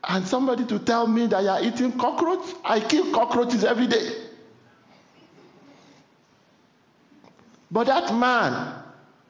And 0.09 0.25
somebody 0.25 0.65
to 0.65 0.79
tell 0.79 1.05
me 1.05 1.27
that 1.27 1.43
you 1.43 1.49
are 1.49 1.61
eating 1.61 1.91
cockroach? 1.91 2.55
I 2.63 2.79
kill 2.79 3.11
cockroaches 3.13 3.63
every 3.63 3.87
day. 3.87 4.09
But 7.69 7.87
that 7.87 8.15
man 8.15 8.73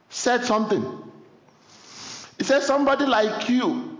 said 0.09 0.45
something. 0.45 0.85
He 2.37 2.43
said, 2.43 2.61
Somebody 2.61 3.07
like 3.07 3.49
you 3.49 3.97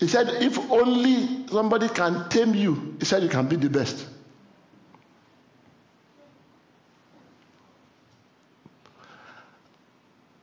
He 0.00 0.08
said, 0.08 0.42
if 0.42 0.58
only 0.70 1.46
somebody 1.48 1.86
can 1.90 2.26
tame 2.30 2.54
you, 2.54 2.96
he 2.98 3.04
said, 3.04 3.22
you 3.22 3.28
can 3.28 3.46
be 3.46 3.56
the 3.56 3.68
best. 3.68 4.06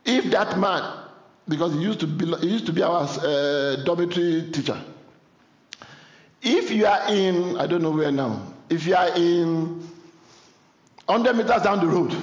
If 0.06 0.27
that 0.38 0.60
man, 0.60 0.84
because 1.48 1.74
he 1.74 1.80
used 1.80 2.00
to 2.02 2.08
be, 2.08 2.26
he 2.38 2.48
used 2.48 2.68
to 2.68 2.74
be 2.74 2.84
our 2.84 3.02
uh, 3.04 3.76
dormitory 3.84 4.50
teacher, 4.52 4.80
if 6.44 6.70
you 6.70 6.86
are 6.86 7.12
in, 7.12 7.58
I 7.58 7.66
don't 7.66 7.82
know 7.82 7.90
where 7.90 8.12
now, 8.12 8.54
if 8.70 8.86
you 8.86 8.96
are 8.96 9.10
in 9.16 9.80
100 11.08 11.36
meters 11.36 11.64
down 11.64 11.80
the 11.80 11.88
road, 11.88 12.16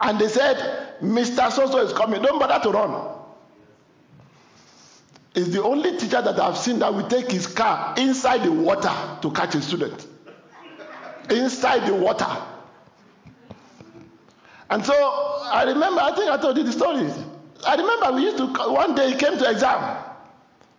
and 0.00 0.18
they 0.20 0.28
said, 0.28 0.56
Mr. 1.02 1.50
Soso 1.50 1.84
is 1.84 1.92
coming, 1.92 2.22
don't 2.22 2.38
bother 2.38 2.62
to 2.62 2.70
run. 2.70 3.08
Is 5.34 5.50
the 5.52 5.62
only 5.62 5.96
teacher 5.96 6.22
that 6.22 6.38
I've 6.38 6.58
seen 6.58 6.78
that 6.80 6.94
will 6.94 7.08
take 7.08 7.30
his 7.30 7.46
car 7.48 7.94
inside 7.96 8.44
the 8.44 8.52
water 8.52 8.92
to 9.22 9.30
catch 9.32 9.54
a 9.56 9.62
student. 9.62 10.06
inside 11.30 11.86
the 11.88 11.94
water. 11.94 12.26
And 14.70 14.84
so 14.84 14.94
I 14.94 15.64
remember, 15.64 16.00
I 16.02 16.14
think 16.14 16.30
I 16.30 16.36
told 16.36 16.56
you 16.56 16.62
the 16.64 16.72
story. 16.72 17.10
I 17.66 17.76
remember 17.76 18.12
we 18.12 18.22
used 18.22 18.38
to, 18.38 18.46
one 18.46 18.94
day 18.94 19.10
he 19.12 19.16
came 19.16 19.38
to 19.38 19.50
exam. 19.50 20.04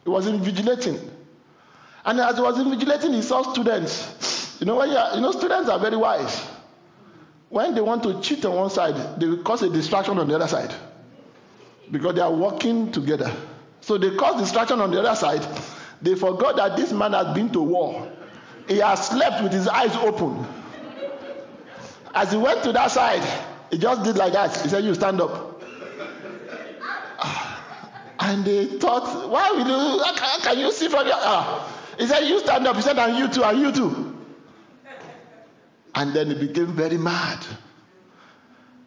He 0.04 0.10
was 0.10 0.26
invigilating. 0.28 1.00
And 2.06 2.20
as 2.20 2.36
he 2.36 2.42
was 2.42 2.58
invigilating, 2.58 3.14
he 3.14 3.22
saw 3.22 3.42
students. 3.54 4.58
You 4.60 4.66
know, 4.68 4.76
when 4.76 4.90
you, 4.90 4.98
are, 4.98 5.16
you 5.16 5.22
know, 5.22 5.32
students 5.32 5.70
are 5.70 5.80
very 5.80 5.96
wise. 5.96 6.46
When 7.50 7.76
they 7.76 7.82
want 7.82 8.04
to 8.04 8.20
cheat 8.22 8.44
on 8.46 8.56
one 8.56 8.70
side, 8.70 9.20
they 9.20 9.28
will 9.28 9.44
cause 9.44 9.62
a 9.62 9.70
distraction 9.70 10.18
on 10.18 10.28
the 10.28 10.36
other 10.36 10.48
side. 10.48 10.74
Because 11.92 12.16
they 12.16 12.22
are 12.22 12.34
working 12.34 12.92
together. 12.92 13.32
So 13.82 13.98
they 13.98 14.16
cause 14.16 14.40
distraction 14.42 14.80
on 14.82 14.92
the 14.92 15.00
other 15.00 15.16
side. 15.16 15.46
They 16.02 16.16
forgot 16.16 16.56
that 16.58 16.76
this 16.76 16.92
man 16.92 17.14
has 17.14 17.34
been 17.36 17.50
to 17.52 17.62
war. 17.62 18.12
He 18.68 18.78
has 18.78 19.08
slept 19.08 19.44
with 19.44 19.54
his 19.54 19.68
eyes 19.68 19.96
open. 19.98 20.46
As 22.14 22.32
he 22.32 22.38
went 22.38 22.64
to 22.64 22.72
that 22.74 22.92
side, 22.92 23.24
he 23.72 23.78
just 23.78 24.04
did 24.04 24.18
like 24.18 24.34
that. 24.34 24.56
He 24.62 24.70
said, 24.70 24.84
You 24.84 24.94
stand 24.94 25.22
up. 25.22 25.53
And 28.26 28.46
they 28.46 28.66
thought, 28.80 29.30
Why 29.30 29.52
will 29.52 29.68
you? 29.68 30.04
How 30.04 30.40
can, 30.40 30.58
you 30.58 30.72
see 30.72 30.88
from 30.88 31.06
your. 31.08 31.18
Ah. 31.18 31.70
He 32.00 32.08
said, 32.08 32.22
You 32.22 32.40
stand 32.40 32.66
up. 32.66 32.78
He 32.78 32.82
said, 32.82 32.98
And 32.98 33.18
you 33.18 33.28
too, 33.28 33.44
and 33.44 33.60
you 33.60 33.72
too. 33.74 34.18
And 35.94 36.14
then 36.14 36.28
he 36.28 36.48
became 36.48 36.68
very 36.68 36.98
mad. 36.98 37.46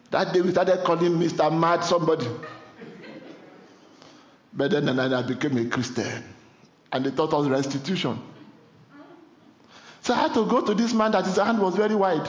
That 0.09 0.33
day 0.33 0.41
we 0.41 0.49
started 0.51 0.83
calling 0.83 1.11
Mr. 1.19 1.55
Mad 1.55 1.83
somebody. 1.83 2.27
But 4.53 4.71
then 4.71 4.89
and 4.89 4.99
I 4.99 5.21
became 5.21 5.55
a 5.57 5.65
Christian. 5.69 6.23
And 6.91 7.05
they 7.05 7.11
taught 7.11 7.31
us 7.33 7.45
restitution. 7.47 8.19
So 10.01 10.15
I 10.15 10.17
had 10.17 10.33
to 10.33 10.47
go 10.47 10.65
to 10.65 10.73
this 10.73 10.93
man 10.93 11.11
that 11.11 11.25
his 11.25 11.35
hand 11.35 11.59
was 11.59 11.75
very 11.75 11.93
wide. 11.93 12.27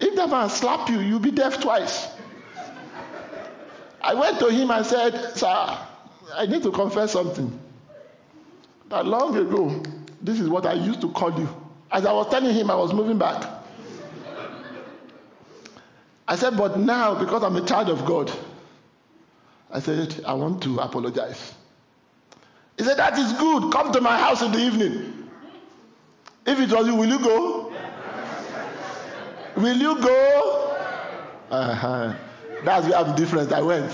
If 0.00 0.16
that 0.16 0.28
man 0.28 0.50
slap 0.50 0.90
you, 0.90 1.00
you'll 1.00 1.18
be 1.18 1.30
deaf 1.30 1.62
twice. 1.62 2.08
I 4.02 4.14
went 4.14 4.38
to 4.40 4.48
him 4.48 4.70
and 4.70 4.84
said, 4.84 5.36
Sir, 5.36 5.78
I 6.34 6.46
need 6.46 6.62
to 6.64 6.72
confess 6.72 7.12
something. 7.12 7.58
That 8.88 9.06
long 9.06 9.36
ago, 9.36 9.82
this 10.20 10.40
is 10.40 10.48
what 10.48 10.66
I 10.66 10.74
used 10.74 11.00
to 11.02 11.10
call 11.10 11.38
you. 11.38 11.48
As 11.90 12.04
I 12.04 12.12
was 12.12 12.28
telling 12.30 12.54
him, 12.54 12.70
I 12.70 12.74
was 12.74 12.92
moving 12.92 13.18
back. 13.18 13.48
I 16.26 16.36
said, 16.36 16.56
But 16.56 16.78
now, 16.78 17.14
because 17.14 17.42
I'm 17.42 17.56
a 17.56 17.64
child 17.66 17.90
of 17.90 18.04
God, 18.04 18.32
I 19.70 19.80
said, 19.80 20.22
I 20.26 20.34
want 20.34 20.62
to 20.64 20.78
apologize. 20.80 21.54
He 22.76 22.84
said, 22.84 22.96
That 22.96 23.18
is 23.18 23.32
good. 23.34 23.72
Come 23.72 23.92
to 23.92 24.00
my 24.00 24.18
house 24.18 24.42
in 24.42 24.52
the 24.52 24.58
evening. 24.58 25.28
If 26.44 26.58
it 26.58 26.70
was 26.72 26.86
you, 26.86 26.96
will 26.96 27.08
you 27.08 27.18
go? 27.20 27.72
Will 29.56 29.76
you 29.76 30.00
go? 30.00 30.76
Uh-huh. 31.50 32.14
That's 32.64 32.86
where 32.86 32.96
I'm 32.96 33.14
different. 33.16 33.52
I 33.52 33.60
went. 33.60 33.92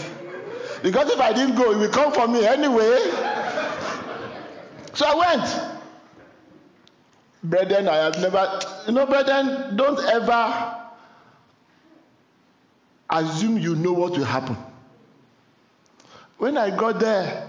Because 0.82 1.10
if 1.10 1.20
I 1.20 1.32
didn't 1.32 1.56
go, 1.56 1.72
it 1.72 1.78
will 1.78 1.88
come 1.88 2.12
for 2.12 2.28
me 2.28 2.46
anyway. 2.46 2.98
So 4.94 5.06
I 5.06 5.14
went. 5.14 5.60
Brethren, 7.42 7.88
I 7.88 7.96
have 7.96 8.18
never, 8.20 8.60
you 8.86 8.92
know, 8.92 9.06
brethren, 9.06 9.76
don't 9.76 9.98
ever 10.00 10.74
assume 13.10 13.58
you 13.58 13.74
know 13.76 13.92
what 13.92 14.12
will 14.12 14.24
happen. 14.24 14.56
When 16.38 16.56
I 16.56 16.70
got 16.70 17.00
there, 17.00 17.48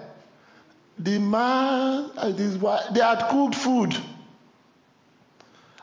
the 0.98 1.20
man 1.20 2.12
and 2.18 2.38
his 2.38 2.58
wife, 2.58 2.86
they 2.92 3.02
had 3.02 3.28
cooked 3.30 3.56
food. 3.56 3.96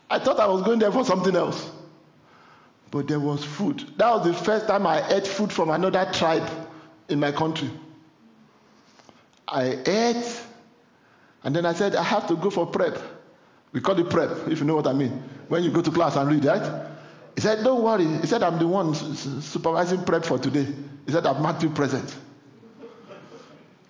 I 0.08 0.18
thought 0.18 0.38
I 0.38 0.46
was 0.46 0.62
going 0.62 0.78
there 0.78 0.92
for 0.92 1.04
something 1.04 1.34
else. 1.34 1.70
But 2.96 3.08
there 3.08 3.20
was 3.20 3.44
food. 3.44 3.84
That 3.98 4.10
was 4.10 4.24
the 4.26 4.32
first 4.32 4.68
time 4.68 4.86
I 4.86 5.06
ate 5.12 5.26
food 5.26 5.52
from 5.52 5.68
another 5.68 6.08
tribe 6.14 6.48
in 7.10 7.20
my 7.20 7.30
country. 7.30 7.68
I 9.46 9.78
ate, 9.84 10.40
and 11.44 11.54
then 11.54 11.66
I 11.66 11.74
said, 11.74 11.94
I 11.94 12.02
have 12.02 12.26
to 12.28 12.36
go 12.36 12.48
for 12.48 12.64
prep. 12.64 12.96
We 13.72 13.82
call 13.82 13.98
it 13.98 14.08
prep, 14.08 14.48
if 14.48 14.60
you 14.60 14.64
know 14.64 14.76
what 14.76 14.86
I 14.86 14.94
mean. 14.94 15.22
When 15.48 15.62
you 15.62 15.70
go 15.70 15.82
to 15.82 15.90
class 15.90 16.16
and 16.16 16.26
read, 16.30 16.46
right? 16.46 16.86
He 17.34 17.42
said, 17.42 17.62
Don't 17.62 17.82
worry. 17.82 18.06
He 18.06 18.26
said, 18.26 18.42
I'm 18.42 18.58
the 18.58 18.66
one 18.66 18.94
supervising 18.94 20.02
prep 20.06 20.24
for 20.24 20.38
today. 20.38 20.66
He 21.04 21.12
said, 21.12 21.26
I've 21.26 21.42
marked 21.42 21.62
you 21.62 21.68
present. 21.68 22.16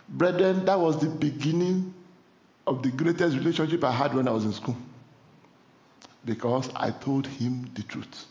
Brethren, 0.09 0.64
that 0.64 0.81
was 0.81 0.99
the 0.99 1.11
beginning 1.11 1.95
of 2.66 2.83
the 2.83 2.90
greatest 2.90 3.37
relationship 3.37 3.85
I 3.85 3.92
had 3.92 4.14
when 4.14 4.27
I 4.27 4.33
was 4.33 4.45
in 4.45 4.53
school. 4.53 4.77
Because 6.25 6.71
I 6.75 6.90
told 6.90 7.29
him 7.29 7.71
the 7.75 7.85
truth. 7.85 8.27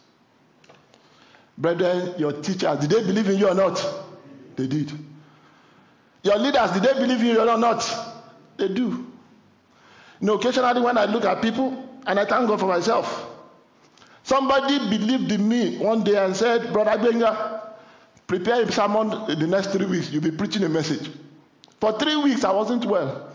Brethren, 1.57 2.13
your 2.17 2.33
teachers, 2.33 2.79
did 2.79 2.89
they 2.89 3.01
believe 3.01 3.29
in 3.29 3.37
you 3.37 3.47
or 3.47 3.55
not? 3.55 3.83
They 4.55 4.67
did. 4.67 4.91
Your 6.23 6.37
leaders, 6.37 6.71
did 6.71 6.83
they 6.83 6.93
believe 6.93 7.21
in 7.21 7.27
you 7.27 7.39
or 7.49 7.57
not? 7.57 7.89
They 8.57 8.67
do. 8.67 8.83
You 10.19 10.27
know, 10.27 10.33
occasionally 10.35 10.81
when 10.81 10.97
I 10.97 11.05
look 11.05 11.23
at 11.25 11.41
people, 11.41 11.83
and 12.07 12.19
I 12.19 12.25
thank 12.25 12.47
God 12.47 12.59
for 12.59 12.67
myself, 12.67 13.29
somebody 14.23 14.79
believed 14.79 15.31
in 15.31 15.47
me 15.47 15.77
one 15.77 16.03
day 16.03 16.23
and 16.23 16.35
said, 16.35 16.73
Brother 16.73 16.91
Gbenga, 16.91 17.61
prepare 18.27 18.63
a 18.63 18.71
sermon 18.71 19.29
in 19.29 19.39
the 19.39 19.47
next 19.47 19.67
three 19.67 19.85
weeks. 19.85 20.11
You'll 20.11 20.23
be 20.23 20.31
preaching 20.31 20.63
a 20.63 20.69
message. 20.69 21.09
For 21.79 21.97
three 21.97 22.15
weeks, 22.15 22.43
I 22.43 22.51
wasn't 22.51 22.85
well. 22.85 23.31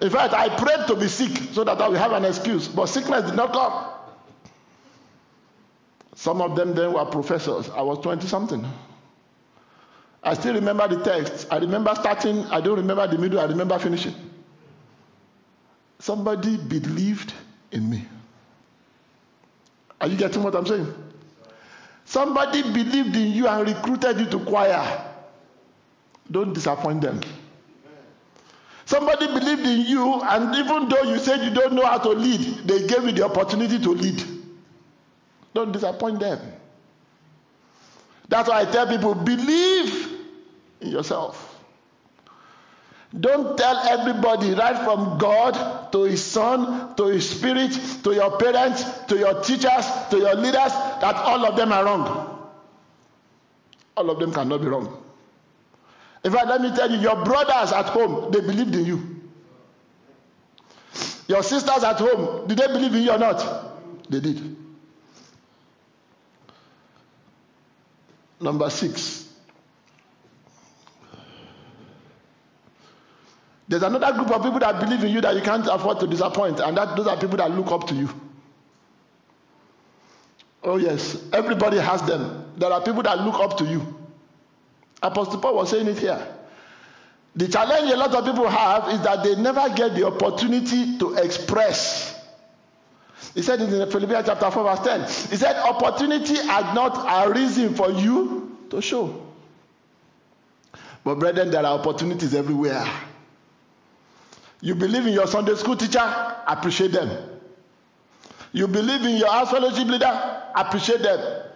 In 0.00 0.10
fact, 0.10 0.34
I 0.34 0.48
prayed 0.56 0.86
to 0.86 0.96
be 0.96 1.08
sick 1.08 1.36
so 1.52 1.62
that 1.64 1.80
I 1.80 1.88
will 1.88 1.96
have 1.96 2.12
an 2.12 2.24
excuse, 2.24 2.68
but 2.68 2.86
sickness 2.86 3.26
did 3.26 3.36
not 3.36 3.52
come. 3.52 3.89
Some 6.14 6.42
of 6.42 6.56
them 6.56 6.74
then 6.74 6.92
were 6.92 7.04
professors. 7.04 7.70
I 7.70 7.82
was 7.82 7.98
20 7.98 8.26
something. 8.26 8.66
I 10.22 10.34
still 10.34 10.54
remember 10.54 10.86
the 10.88 11.02
text. 11.02 11.46
I 11.50 11.58
remember 11.58 11.94
starting, 11.94 12.44
I 12.46 12.60
don't 12.60 12.76
remember 12.76 13.06
the 13.06 13.18
middle, 13.18 13.40
I 13.40 13.44
remember 13.44 13.78
finishing. 13.78 14.14
Somebody 15.98 16.56
believed 16.56 17.32
in 17.72 17.88
me. 17.88 18.04
Are 20.00 20.08
you 20.08 20.16
getting 20.16 20.42
what 20.42 20.54
I'm 20.54 20.66
saying? 20.66 20.92
Somebody 22.04 22.62
believed 22.62 23.14
in 23.16 23.32
you 23.32 23.46
and 23.46 23.68
recruited 23.68 24.18
you 24.18 24.26
to 24.26 24.44
choir. 24.44 25.04
Don't 26.30 26.52
disappoint 26.52 27.02
them. 27.02 27.20
Somebody 28.84 29.26
believed 29.26 29.62
in 29.66 29.82
you, 29.82 30.20
and 30.22 30.54
even 30.56 30.88
though 30.88 31.02
you 31.02 31.18
said 31.18 31.44
you 31.44 31.50
don't 31.54 31.74
know 31.74 31.86
how 31.86 31.98
to 31.98 32.08
lead, 32.08 32.66
they 32.66 32.86
gave 32.88 33.04
you 33.04 33.12
the 33.12 33.24
opportunity 33.24 33.78
to 33.78 33.90
lead. 33.90 34.39
Don't 35.54 35.72
disappoint 35.72 36.20
them. 36.20 36.38
That's 38.28 38.48
why 38.48 38.60
I 38.60 38.64
tell 38.64 38.86
people 38.86 39.14
believe 39.14 40.18
in 40.80 40.90
yourself. 40.90 41.46
Don't 43.18 43.58
tell 43.58 43.76
everybody, 43.88 44.54
right 44.54 44.76
from 44.84 45.18
God 45.18 45.90
to 45.90 46.04
His 46.04 46.24
Son, 46.24 46.94
to 46.94 47.06
His 47.06 47.28
Spirit, 47.28 47.72
to 48.04 48.12
your 48.12 48.38
parents, 48.38 48.84
to 49.08 49.18
your 49.18 49.42
teachers, 49.42 49.84
to 50.10 50.18
your 50.18 50.36
leaders, 50.36 50.72
that 51.00 51.16
all 51.16 51.44
of 51.44 51.56
them 51.56 51.72
are 51.72 51.84
wrong. 51.84 52.48
All 53.96 54.10
of 54.10 54.20
them 54.20 54.32
cannot 54.32 54.60
be 54.60 54.68
wrong. 54.68 55.02
In 56.22 56.30
fact, 56.30 56.46
let 56.46 56.60
me 56.60 56.70
tell 56.74 56.88
you, 56.88 56.98
your 56.98 57.24
brothers 57.24 57.72
at 57.72 57.86
home, 57.86 58.30
they 58.30 58.40
believed 58.40 58.74
in 58.76 58.84
you. 58.84 59.16
Your 61.26 61.42
sisters 61.42 61.82
at 61.82 61.98
home, 61.98 62.46
did 62.46 62.58
they 62.58 62.66
believe 62.68 62.94
in 62.94 63.02
you 63.02 63.10
or 63.10 63.18
not? 63.18 64.08
They 64.08 64.20
did. 64.20 64.56
Number 68.40 68.70
six. 68.70 69.28
There's 73.68 73.82
another 73.82 74.12
group 74.14 74.30
of 74.32 74.42
people 74.42 74.58
that 74.58 74.80
believe 74.80 75.04
in 75.04 75.10
you 75.10 75.20
that 75.20 75.36
you 75.36 75.42
can't 75.42 75.66
afford 75.66 76.00
to 76.00 76.06
disappoint, 76.06 76.58
and 76.58 76.76
that 76.76 76.96
those 76.96 77.06
are 77.06 77.16
people 77.16 77.36
that 77.36 77.50
look 77.52 77.70
up 77.70 77.86
to 77.88 77.94
you. 77.94 78.08
Oh, 80.62 80.76
yes, 80.76 81.22
everybody 81.32 81.78
has 81.78 82.02
them. 82.02 82.52
There 82.56 82.72
are 82.72 82.82
people 82.82 83.02
that 83.04 83.20
look 83.20 83.36
up 83.36 83.56
to 83.58 83.64
you. 83.64 83.96
Apostle 85.02 85.38
Paul 85.38 85.54
was 85.54 85.70
saying 85.70 85.86
it 85.86 85.98
here. 85.98 86.20
The 87.36 87.46
challenge 87.46 87.92
a 87.92 87.96
lot 87.96 88.12
of 88.14 88.24
people 88.24 88.48
have 88.48 88.88
is 88.92 89.00
that 89.02 89.22
they 89.22 89.36
never 89.36 89.72
get 89.74 89.94
the 89.94 90.04
opportunity 90.04 90.98
to 90.98 91.14
express. 91.14 92.09
He 93.34 93.42
said 93.42 93.60
in 93.60 93.68
Philippians 93.90 94.26
chapter 94.26 94.50
4, 94.50 94.64
verse 94.64 94.80
10. 94.80 95.00
He 95.30 95.36
said, 95.36 95.56
Opportunity 95.56 96.36
had 96.36 96.74
not 96.74 97.28
arisen 97.28 97.74
for 97.74 97.90
you 97.90 98.56
to 98.70 98.80
show. 98.80 99.26
But, 101.04 101.18
brethren, 101.18 101.50
there 101.50 101.64
are 101.64 101.78
opportunities 101.78 102.34
everywhere. 102.34 102.84
You 104.60 104.74
believe 104.74 105.06
in 105.06 105.14
your 105.14 105.26
Sunday 105.26 105.54
school 105.54 105.76
teacher, 105.76 106.34
appreciate 106.46 106.92
them. 106.92 107.40
You 108.52 108.66
believe 108.66 109.02
in 109.02 109.16
your 109.16 109.30
house 109.30 109.50
fellowship 109.50 109.86
leader, 109.88 110.42
appreciate 110.54 111.02
them. 111.02 111.49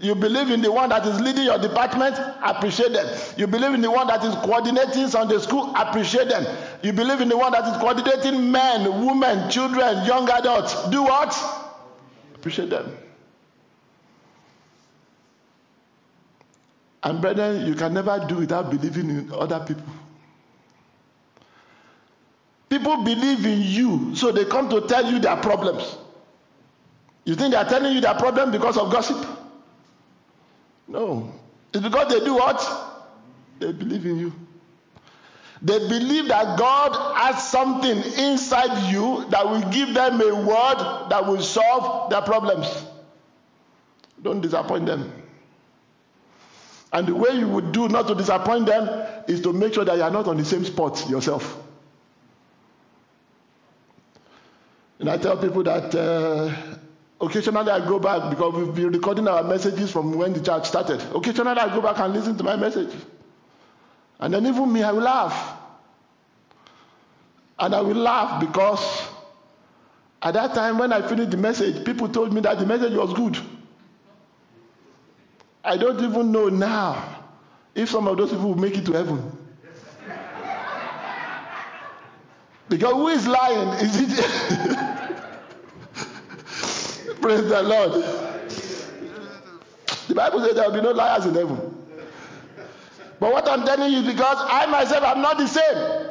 You 0.00 0.14
believe 0.14 0.50
in 0.50 0.62
the 0.62 0.70
one 0.70 0.90
that 0.90 1.04
is 1.06 1.20
leading 1.20 1.44
your 1.44 1.58
department, 1.58 2.16
appreciate 2.42 2.92
them. 2.92 3.18
You 3.36 3.48
believe 3.48 3.74
in 3.74 3.80
the 3.80 3.90
one 3.90 4.06
that 4.06 4.24
is 4.24 4.34
coordinating 4.36 5.08
Sunday 5.08 5.38
school, 5.38 5.74
appreciate 5.74 6.28
them. 6.28 6.46
You 6.82 6.92
believe 6.92 7.20
in 7.20 7.28
the 7.28 7.36
one 7.36 7.50
that 7.50 7.66
is 7.66 7.76
coordinating 7.78 8.52
men, 8.52 9.04
women, 9.04 9.50
children, 9.50 10.04
young 10.06 10.30
adults, 10.30 10.88
do 10.90 11.02
what? 11.02 11.36
Appreciate 12.36 12.70
them. 12.70 12.96
And 17.02 17.20
brethren, 17.20 17.66
you 17.66 17.74
can 17.74 17.92
never 17.92 18.24
do 18.28 18.36
without 18.36 18.70
believing 18.70 19.10
in 19.10 19.32
other 19.32 19.58
people. 19.60 19.82
People 22.68 23.02
believe 23.02 23.44
in 23.46 23.62
you, 23.62 24.14
so 24.14 24.30
they 24.30 24.44
come 24.44 24.68
to 24.68 24.82
tell 24.82 25.10
you 25.10 25.18
their 25.18 25.36
problems. 25.36 25.96
You 27.24 27.34
think 27.34 27.52
they 27.52 27.56
are 27.56 27.68
telling 27.68 27.94
you 27.94 28.00
their 28.00 28.14
problem 28.14 28.52
because 28.52 28.76
of 28.76 28.92
gossip? 28.92 29.37
No. 30.88 31.30
It's 31.72 31.82
because 31.82 32.12
they 32.12 32.24
do 32.24 32.34
what? 32.34 32.58
They 33.60 33.72
believe 33.72 34.06
in 34.06 34.18
you. 34.18 34.32
They 35.60 35.78
believe 35.78 36.28
that 36.28 36.58
God 36.58 36.92
has 37.18 37.48
something 37.50 37.96
inside 37.96 38.90
you 38.90 39.26
that 39.30 39.44
will 39.48 39.68
give 39.70 39.92
them 39.92 40.20
a 40.20 40.34
word 40.34 41.08
that 41.10 41.26
will 41.26 41.42
solve 41.42 42.10
their 42.10 42.22
problems. 42.22 42.66
Don't 44.22 44.40
disappoint 44.40 44.86
them. 44.86 45.12
And 46.92 47.06
the 47.06 47.14
way 47.14 47.32
you 47.32 47.48
would 47.48 47.72
do 47.72 47.88
not 47.88 48.06
to 48.08 48.14
disappoint 48.14 48.66
them 48.66 48.88
is 49.26 49.40
to 49.42 49.52
make 49.52 49.74
sure 49.74 49.84
that 49.84 49.96
you 49.96 50.02
are 50.02 50.10
not 50.10 50.26
on 50.26 50.36
the 50.36 50.44
same 50.44 50.64
spot 50.64 51.08
yourself. 51.10 51.60
And 55.00 55.10
I 55.10 55.18
tell 55.18 55.36
people 55.36 55.62
that 55.64 55.94
uh, 55.94 56.54
occasionally 57.20 57.70
I 57.70 57.86
go 57.86 57.98
back 57.98 58.30
because 58.30 58.54
we've 58.54 58.74
been 58.74 58.92
recording 58.92 59.28
our 59.28 59.42
messages 59.42 59.90
from 59.90 60.12
when 60.16 60.32
the 60.32 60.40
church 60.40 60.66
started. 60.66 61.02
Occasionally 61.14 61.58
I 61.58 61.74
go 61.74 61.80
back 61.80 61.98
and 61.98 62.12
listen 62.12 62.36
to 62.38 62.44
my 62.44 62.56
message. 62.56 62.94
And 64.20 64.34
then 64.34 64.46
even 64.46 64.72
me, 64.72 64.82
I 64.82 64.92
will 64.92 65.02
laugh. 65.02 65.56
And 67.58 67.74
I 67.74 67.80
will 67.80 67.94
laugh 67.96 68.40
because 68.40 69.08
at 70.22 70.34
that 70.34 70.54
time 70.54 70.78
when 70.78 70.92
I 70.92 71.06
finished 71.06 71.30
the 71.30 71.36
message, 71.36 71.84
people 71.84 72.08
told 72.08 72.32
me 72.32 72.40
that 72.42 72.58
the 72.58 72.66
message 72.66 72.94
was 72.94 73.12
good. 73.12 73.36
I 75.64 75.76
don't 75.76 76.00
even 76.02 76.32
know 76.32 76.48
now 76.48 77.24
if 77.74 77.90
some 77.90 78.08
of 78.08 78.16
those 78.16 78.30
people 78.30 78.48
will 78.48 78.54
make 78.56 78.76
it 78.76 78.86
to 78.86 78.92
heaven. 78.92 79.36
because 82.68 82.92
who 82.92 83.08
is 83.08 83.26
lying? 83.26 83.68
Is 83.80 84.00
it? 84.00 84.94
Praise 87.28 87.46
the 87.46 87.62
Lord. 87.62 87.92
The 90.08 90.14
Bible 90.14 90.40
says 90.42 90.54
there 90.54 90.64
will 90.64 90.74
be 90.74 90.80
no 90.80 90.92
liars 90.92 91.26
in 91.26 91.34
heaven. 91.34 91.58
But 93.20 93.34
what 93.34 93.46
I'm 93.46 93.66
telling 93.66 93.92
you 93.92 93.98
is 93.98 94.06
because 94.06 94.38
I 94.40 94.64
myself 94.64 95.04
am 95.04 95.20
not 95.20 95.36
the 95.36 95.46
same. 95.46 96.08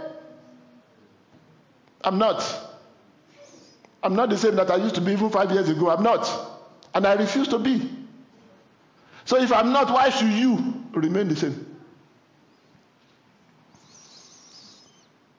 I'm 2.03 2.19
not. 2.19 2.45
I'm 4.03 4.15
not 4.15 4.29
the 4.29 4.37
same 4.37 4.57
that 4.57 4.69
I 4.69 4.75
used 4.75 4.93
to 4.93 5.01
be 5.01 5.13
even 5.13 5.31
five 5.31 5.49
years 5.51 5.67
ago. 5.69 5.89
I'm 5.89 6.03
not. 6.03 6.29
And 6.93 7.07
I 7.07 7.13
refuse 7.13 7.47
to 7.47 7.57
be. 7.57 7.89
So 9.25 9.41
if 9.41 9.51
I'm 9.51 9.71
not, 9.73 9.91
why 9.91 10.11
should 10.11 10.29
you 10.29 10.83
remain 10.91 11.29
the 11.29 11.35
same? 11.35 11.65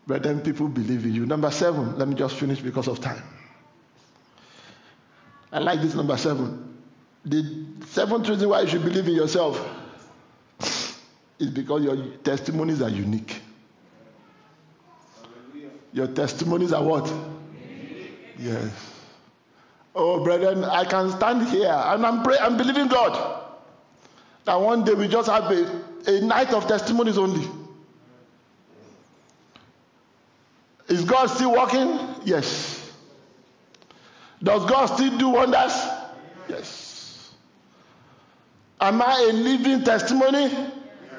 But 0.09 0.25
then 0.25 0.41
people 0.41 0.67
believe 0.67 1.05
in 1.05 1.15
you. 1.15 1.25
Number 1.25 1.53
seven, 1.53 1.97
let 2.01 2.09
me 2.09 2.17
just 2.17 2.35
finish 2.35 2.59
because 2.59 2.89
of 2.89 3.01
time. 3.01 3.23
I 5.53 5.59
like 5.59 5.81
this 5.81 5.95
number 5.95 6.17
seven. 6.17 6.77
The 7.25 7.67
seventh 7.87 8.29
reason 8.29 8.49
why 8.49 8.63
you 8.63 8.69
should 8.69 8.85
believe 8.85 9.09
in 9.09 9.15
yourself 9.15 9.67
is 11.39 11.51
because 11.51 11.83
your 11.83 11.97
testimonies 12.25 12.83
are 12.83 12.91
unique. 12.91 13.41
Your 15.93 16.07
testimonies 16.09 16.73
are 16.73 16.83
what? 16.83 17.13
Yes. 18.39 18.73
Oh, 19.95 20.23
brethren, 20.23 20.65
I 20.65 20.85
can 20.85 21.11
stand 21.11 21.49
here 21.49 21.73
and 21.73 22.07
I'm 22.07 22.23
praying, 22.23 22.43
I'm 22.43 22.57
believing 22.57 22.89
God 22.89 23.39
that 24.45 24.55
one 24.55 24.85
day 24.85 24.95
we 24.95 25.09
just 25.09 25.29
have 25.29 25.51
a, 25.51 25.83
a 26.07 26.21
night 26.21 26.53
of 26.55 26.67
testimonies 26.67 27.19
only. 27.19 27.47
Is 30.89 31.05
God 31.05 31.27
still 31.27 31.53
working? 31.53 31.99
Yes. 32.25 32.68
Does 34.43 34.65
God 34.67 34.87
still 34.87 35.17
do 35.19 35.31
wonders? 35.31 35.73
Yes. 36.49 37.33
Am 38.81 39.03
I 39.03 39.29
a 39.31 39.33
living 39.33 39.85
testimony? 39.85 40.51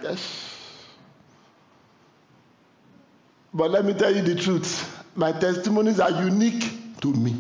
Yes. 0.02 0.46
But 3.54 3.72
let 3.72 3.84
me 3.84 3.94
tell 3.94 4.16
you 4.16 4.22
the 4.22 4.36
truth 4.36 4.96
my 5.16 5.32
testimonies 5.34 6.00
are 6.00 6.12
unique 6.24 6.72
to 7.02 7.14
me. 7.14 7.36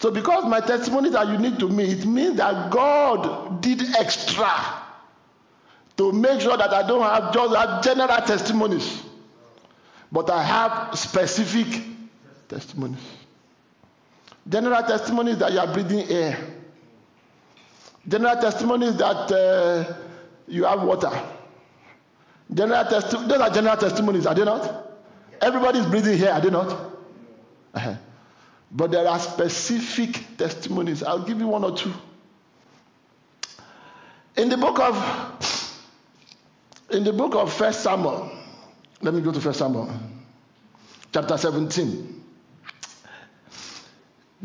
So, 0.00 0.10
because 0.10 0.44
my 0.44 0.60
testimonies 0.60 1.14
are 1.14 1.24
unique 1.24 1.58
to 1.58 1.68
me, 1.68 1.84
it 1.90 2.04
means 2.04 2.36
that 2.36 2.70
God 2.70 3.62
did 3.62 3.82
extra 3.96 4.52
to 5.96 6.12
make 6.12 6.40
sure 6.40 6.56
that 6.56 6.72
I 6.72 6.86
don't 6.86 7.02
have 7.02 7.32
just 7.32 7.56
have 7.56 7.82
general 7.82 8.18
testimonies, 8.18 9.02
but 10.12 10.30
I 10.30 10.42
have 10.42 10.96
specific 10.96 11.82
testimonies. 12.48 13.00
General 14.48 14.82
testimonies 14.82 15.38
that 15.38 15.52
you 15.52 15.58
are 15.58 15.72
breathing 15.72 16.08
air. 16.10 16.38
General 18.06 18.36
testimonies 18.40 18.96
that 18.96 19.30
uh, 19.30 19.94
you 20.46 20.64
have 20.64 20.82
water. 20.82 21.10
General 22.52 22.84
testi- 22.84 23.28
those 23.28 23.40
are 23.40 23.50
general 23.50 23.76
testimonies, 23.76 24.26
are 24.26 24.34
they 24.34 24.44
not? 24.44 24.90
Everybody 25.40 25.80
is 25.80 25.86
breathing 25.86 26.16
here, 26.16 26.30
are 26.30 26.40
they 26.40 26.50
not? 26.50 26.70
Uh-huh. 27.74 27.94
But 28.70 28.90
there 28.90 29.06
are 29.06 29.18
specific 29.18 30.36
testimonies. 30.38 31.02
I'll 31.02 31.24
give 31.24 31.38
you 31.38 31.46
one 31.46 31.64
or 31.64 31.76
two. 31.76 31.92
In 34.36 34.48
the 34.48 34.56
book 34.56 34.78
of 34.78 34.96
in 36.90 37.04
the 37.04 37.12
book 37.12 37.34
of 37.34 37.52
First 37.52 37.82
Samuel, 37.82 38.30
let 39.02 39.12
me 39.12 39.20
go 39.20 39.30
to 39.32 39.40
First 39.40 39.58
Samuel, 39.58 39.90
chapter 41.12 41.36
17. 41.36 42.17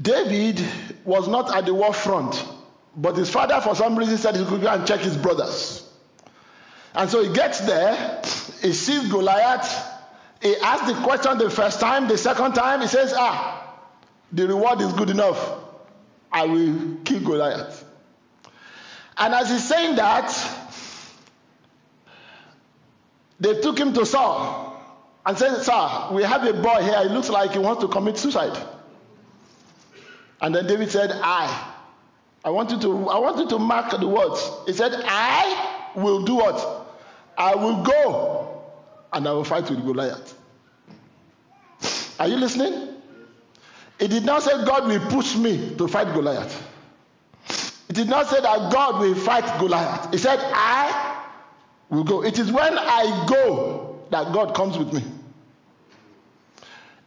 David 0.01 0.63
was 1.05 1.27
not 1.27 1.55
at 1.55 1.65
the 1.65 1.73
war 1.73 1.93
front, 1.93 2.43
but 2.95 3.15
his 3.15 3.29
father, 3.29 3.59
for 3.61 3.75
some 3.75 3.95
reason, 3.97 4.17
said 4.17 4.35
he 4.35 4.45
could 4.45 4.61
go 4.61 4.67
and 4.69 4.87
check 4.87 5.01
his 5.01 5.15
brothers. 5.15 5.87
And 6.95 7.09
so 7.09 7.23
he 7.23 7.33
gets 7.33 7.59
there, 7.61 8.21
he 8.61 8.73
sees 8.73 9.09
Goliath. 9.09 9.89
He 10.41 10.55
asks 10.57 10.87
the 10.91 10.99
question 11.01 11.37
the 11.37 11.49
first 11.49 11.79
time, 11.79 12.07
the 12.07 12.17
second 12.17 12.53
time, 12.53 12.81
he 12.81 12.87
says, 12.87 13.13
Ah, 13.15 13.75
the 14.31 14.47
reward 14.47 14.81
is 14.81 14.93
good 14.93 15.09
enough. 15.09 15.59
I 16.31 16.45
will 16.45 16.97
kill 17.03 17.21
Goliath. 17.21 17.85
And 19.17 19.33
as 19.33 19.49
he's 19.49 19.67
saying 19.67 19.95
that, 19.95 20.35
they 23.39 23.59
took 23.61 23.77
him 23.77 23.93
to 23.93 24.05
Saul 24.05 24.81
and 25.25 25.37
said, 25.37 25.61
Sir, 25.61 26.09
we 26.11 26.23
have 26.23 26.43
a 26.45 26.53
boy 26.53 26.81
here. 26.81 26.99
It 27.05 27.11
looks 27.11 27.29
like 27.29 27.51
he 27.51 27.59
wants 27.59 27.81
to 27.81 27.87
commit 27.87 28.17
suicide. 28.17 28.57
And 30.43 30.53
then 30.53 30.67
David 30.67 30.91
said, 30.91 31.09
I. 31.11 31.71
I 32.45 32.49
want 32.49 32.69
you 32.69 32.79
to 32.81 33.09
I 33.09 33.17
want 33.17 33.37
you 33.39 33.47
to 33.47 33.57
mark 33.57 33.97
the 33.97 34.07
words. 34.07 34.45
He 34.65 34.73
said, 34.73 34.91
I 35.05 35.89
will 35.95 36.23
do 36.25 36.35
what? 36.35 36.85
I 37.37 37.55
will 37.55 37.81
go 37.81 38.61
and 39.13 39.25
I 39.25 39.31
will 39.31 39.45
fight 39.45 39.69
with 39.69 39.83
Goliath. 39.85 40.37
Are 42.19 42.27
you 42.27 42.35
listening? 42.35 42.89
It 43.99 44.09
did 44.09 44.25
not 44.25 44.43
say 44.43 44.51
God 44.65 44.87
will 44.87 44.99
push 45.09 45.37
me 45.37 45.75
to 45.77 45.87
fight 45.87 46.13
Goliath. 46.13 46.61
It 47.87 47.95
did 47.95 48.09
not 48.09 48.27
say 48.27 48.41
that 48.41 48.71
God 48.71 48.99
will 48.99 49.15
fight 49.15 49.45
Goliath. 49.59 50.11
He 50.11 50.17
said, 50.17 50.39
I 50.41 51.23
will 51.89 52.03
go. 52.03 52.21
It 52.21 52.37
is 52.37 52.51
when 52.51 52.77
I 52.77 53.25
go 53.29 54.01
that 54.09 54.33
God 54.33 54.53
comes 54.53 54.77
with 54.77 54.91
me. 54.91 55.03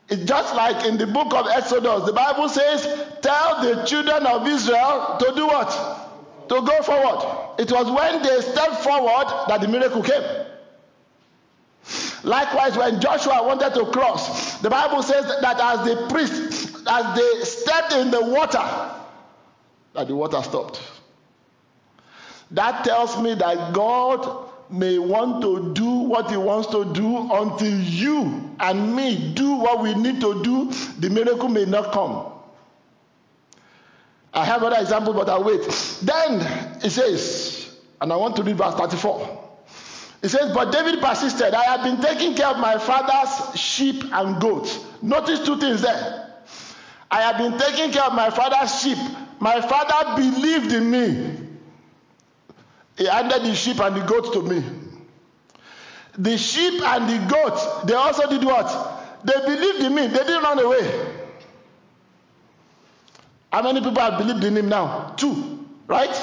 It's 0.09 0.22
just 0.24 0.54
like 0.54 0.86
in 0.86 0.98
the 0.98 1.07
book 1.07 1.34
of 1.34 1.46
Exodus, 1.48 2.04
the 2.04 2.12
Bible 2.12 2.48
says, 2.48 2.84
Tell 3.22 3.62
the 3.62 3.84
children 3.84 4.24
of 4.26 4.46
Israel 4.46 5.16
to 5.18 5.32
do 5.34 5.46
what? 5.46 5.70
To 6.48 6.62
go 6.62 6.82
forward. 6.82 7.57
It 7.59 7.72
was 7.72 7.90
when 7.90 8.22
they 8.22 8.40
stepped 8.40 8.84
forward 8.84 9.26
that 9.48 9.61
the 9.61 9.68
miracle 9.68 10.02
came. 10.02 10.22
Likewise, 12.22 12.76
when 12.76 13.00
Joshua 13.00 13.44
wanted 13.44 13.74
to 13.74 13.86
cross, 13.86 14.61
the 14.61 14.70
Bible 14.70 15.02
says 15.02 15.24
that 15.40 15.61
as 15.61 15.86
the 15.86 16.07
priest, 16.09 16.86
as 16.88 17.16
they 17.16 17.44
stepped 17.44 17.92
in 17.92 18.11
the 18.11 18.24
water, 18.24 18.92
that 19.92 20.07
the 20.07 20.14
water 20.14 20.42
stopped. 20.42 20.80
That 22.52 22.84
tells 22.84 23.20
me 23.20 23.34
that 23.34 23.72
God 23.72 24.45
may 24.70 24.98
want 24.98 25.42
to 25.42 25.72
do 25.74 25.86
what 25.86 26.30
he 26.30 26.36
wants 26.36 26.68
to 26.68 26.84
do 26.92 27.32
until 27.32 27.80
you 27.80 28.50
and 28.60 28.94
me 28.94 29.32
do 29.34 29.54
what 29.54 29.82
we 29.82 29.94
need 29.94 30.20
to 30.20 30.42
do, 30.42 30.70
the 30.98 31.10
miracle 31.10 31.48
may 31.48 31.64
not 31.64 31.92
come. 31.92 32.32
I 34.34 34.44
have 34.44 34.62
other 34.62 34.76
example, 34.78 35.14
but 35.14 35.28
I'll 35.28 35.44
wait. 35.44 35.62
Then 36.02 36.40
it 36.84 36.90
says, 36.90 37.76
and 38.00 38.12
I 38.12 38.16
want 38.16 38.36
to 38.36 38.42
read 38.42 38.56
verse 38.56 38.74
34. 38.74 39.44
It 40.22 40.28
says, 40.28 40.52
But 40.52 40.72
David 40.72 41.00
persisted, 41.00 41.54
I 41.54 41.62
have 41.64 41.82
been 41.82 42.00
taking 42.00 42.34
care 42.34 42.48
of 42.48 42.58
my 42.58 42.78
father's 42.78 43.58
sheep 43.58 44.02
and 44.12 44.40
goats. 44.40 44.84
Notice 45.00 45.44
two 45.46 45.58
things 45.58 45.82
there. 45.82 46.34
I 47.10 47.22
have 47.22 47.38
been 47.38 47.58
taking 47.58 47.92
care 47.92 48.04
of 48.04 48.14
my 48.14 48.30
father's 48.30 48.80
sheep. 48.80 48.98
My 49.38 49.60
father 49.60 50.16
believed 50.16 50.72
in 50.72 50.90
me. 50.90 51.36
He 52.97 53.07
handed 53.07 53.42
the 53.42 53.55
sheep 53.55 53.78
and 53.80 53.97
the 53.97 54.01
goats 54.01 54.30
to 54.30 54.42
me. 54.42 54.64
The 56.18 56.38
sheep 56.38 56.80
and 56.82 57.09
the 57.09 57.30
goats, 57.30 57.64
they 57.84 57.94
also 57.94 58.28
did 58.28 58.42
what? 58.42 58.66
They 59.24 59.34
believed 59.44 59.80
in 59.80 59.94
me. 59.94 60.07
They 60.07 60.18
didn't 60.18 60.42
run 60.42 60.59
away. 60.59 61.12
How 63.53 63.62
many 63.62 63.80
people 63.80 64.01
have 64.01 64.18
believed 64.18 64.44
in 64.44 64.57
him 64.57 64.68
now? 64.68 65.14
Two, 65.16 65.66
right? 65.86 66.14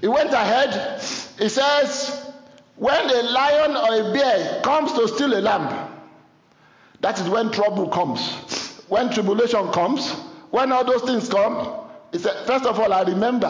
He 0.00 0.08
went 0.08 0.32
ahead. 0.32 1.00
He 1.38 1.48
says, 1.48 2.32
when 2.76 3.10
a 3.10 3.22
lion 3.22 3.76
or 3.76 4.10
a 4.10 4.12
bear 4.12 4.60
comes 4.62 4.92
to 4.92 5.08
steal 5.08 5.38
a 5.38 5.40
lamb, 5.40 5.90
that 7.00 7.18
is 7.20 7.28
when 7.28 7.50
trouble 7.50 7.88
comes. 7.88 8.82
When 8.88 9.10
tribulation 9.10 9.70
comes, 9.72 10.10
when 10.50 10.70
all 10.70 10.84
those 10.84 11.02
things 11.02 11.28
come, 11.28 11.80
he 12.12 12.18
said, 12.18 12.46
first 12.46 12.66
of 12.66 12.78
all, 12.78 12.92
I 12.92 13.02
remember 13.02 13.48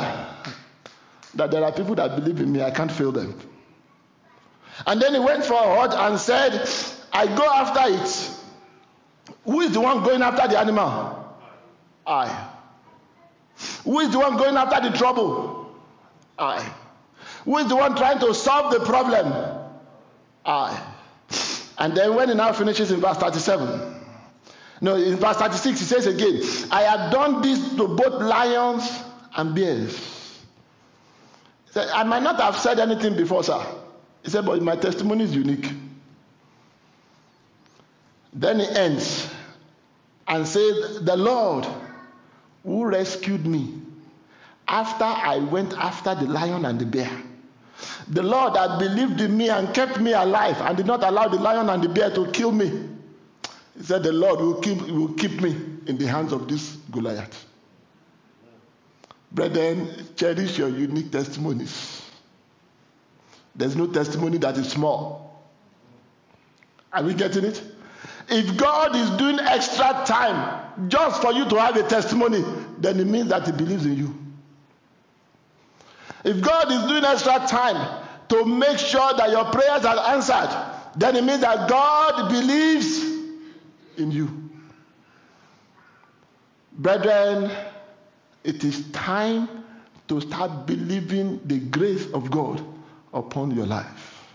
that 1.35 1.51
there 1.51 1.65
are 1.65 1.73
people 1.73 1.95
that 1.97 2.17
believe 2.17 2.41
in 2.41 2.53
me, 2.53 2.63
I 2.63 2.71
can't 2.71 2.91
fail 2.91 3.13
them. 3.13 3.39
And 4.87 5.01
then 5.01 5.15
he 5.15 5.21
went 5.21 5.45
forward 5.45 5.93
and 5.93 6.19
said, 6.19 6.69
I 7.13 7.27
go 7.27 7.45
after 7.45 7.95
it. 7.95 8.31
Who 9.45 9.61
is 9.61 9.73
the 9.73 9.81
one 9.81 10.03
going 10.03 10.23
after 10.23 10.49
the 10.49 10.59
animal? 10.59 11.37
I. 12.07 12.49
Who 13.85 14.01
is 14.01 14.11
the 14.11 14.19
one 14.19 14.37
going 14.37 14.57
after 14.57 14.89
the 14.89 14.97
trouble? 14.97 15.75
I. 16.39 16.73
Who 17.45 17.59
is 17.59 17.69
the 17.69 17.77
one 17.77 17.97
trying 17.97 18.19
to 18.21 18.35
solve 18.35 18.73
the 18.73 18.81
problem? 18.81 19.61
I. 20.45 20.81
And 21.79 21.97
then 21.97 22.15
when 22.15 22.29
he 22.29 22.35
now 22.35 22.53
finishes 22.53 22.91
in 22.91 23.01
verse 23.01 23.17
37, 23.17 24.01
no, 24.81 24.97
in 24.97 25.17
verse 25.17 25.37
36, 25.37 25.79
he 25.79 25.85
says 25.85 26.07
again, 26.07 26.43
I 26.71 26.83
have 26.83 27.13
done 27.13 27.43
this 27.43 27.77
to 27.77 27.89
both 27.89 28.21
lions 28.21 29.03
and 29.37 29.55
bears. 29.55 30.12
I 31.75 32.05
might 32.05 32.23
not 32.23 32.41
have 32.41 32.57
said 32.57 32.79
anything 32.79 33.17
before, 33.17 33.43
sir. 33.43 33.65
He 34.23 34.31
said, 34.31 34.45
but 34.47 34.63
my 34.63 34.77
testimony 34.77 35.25
is 35.25 35.35
unique. 35.35 35.73
Then 38.33 38.61
he 38.61 38.69
ends 38.69 39.29
and 40.29 40.47
said, 40.47 41.05
The 41.05 41.17
Lord 41.17 41.67
who 42.65 42.85
rescued 42.87 43.47
me 43.47 43.81
after 44.69 45.05
I 45.05 45.39
went 45.39 45.75
after 45.75 46.15
the 46.15 46.25
lion 46.25 46.65
and 46.65 46.79
the 46.79 46.87
bear. 46.87 47.11
The 48.09 48.23
Lord 48.23 48.55
that 48.55 48.79
believed 48.79 49.21
in 49.21 49.37
me 49.37 49.49
and 49.51 49.75
kept 49.75 50.01
me 50.01 50.13
alive 50.13 50.61
and 50.61 50.77
did 50.77 50.87
not 50.87 51.03
allow 51.03 51.29
the 51.29 51.39
lion 51.39 51.69
and 51.69 51.83
the 51.83 51.89
bear 51.89 52.11
to 52.11 52.31
kill 52.31 52.53
me. 52.53 52.69
He 53.77 53.83
said, 53.83 54.03
The 54.03 54.13
Lord 54.13 54.41
will 54.41 54.61
keep, 54.61 54.81
will 54.83 55.13
keep 55.15 55.41
me 55.41 55.57
in 55.87 55.99
the 55.99 56.07
hands 56.07 56.33
of 56.33 56.49
this 56.49 56.77
Goliath. 56.91 57.47
Brethren, 59.35 59.89
cherish 60.17 60.59
your 60.59 60.69
unique 60.69 61.11
testimonies. 61.11 62.03
There's 63.55 63.77
no 63.77 63.87
testimony 63.87 64.39
that 64.39 64.57
is 64.59 64.71
small. 64.71 65.43
Are 66.93 67.03
we 67.03 67.15
getting 67.15 67.45
it? 67.45 67.63
If 68.29 68.57
God 68.57 68.95
is 68.95 69.11
doing 69.19 69.39
extra 69.41 70.05
time 70.07 70.89
just 70.89 71.21
for 71.23 71.33
you 71.33 71.49
to 71.49 71.57
have 71.57 71.77
a 71.77 71.83
testimony, 71.89 72.45
then 72.79 73.01
it 73.01 73.07
means 73.07 73.29
that 73.29 73.47
He 73.47 73.53
believes 73.53 73.87
in 73.87 73.97
you. 73.97 74.19
If 76.25 76.41
God 76.43 76.71
is 76.71 76.83
doing 76.87 77.05
extra 77.05 77.39
time 77.47 78.05
to 78.29 78.45
make 78.45 78.79
sure 78.79 79.13
that 79.15 79.31
your 79.31 79.45
prayers 79.47 79.85
are 79.85 80.15
answered, 80.15 80.51
then 80.97 81.17
it 81.17 81.25
means 81.25 81.41
that 81.41 81.69
God 81.69 82.29
believes 82.31 83.03
in 83.97 84.11
you. 84.11 84.51
Brethren, 86.73 87.51
it 88.45 88.65
is 88.65 88.91
time 88.93 89.49
to 90.09 90.21
start 90.21 90.67
believing 90.67 91.41
the 91.47 91.59
grace 91.59 92.11
of 92.13 92.31
God 92.31 92.65
upon 93.15 93.51
your 93.53 93.67
life. 93.67 94.27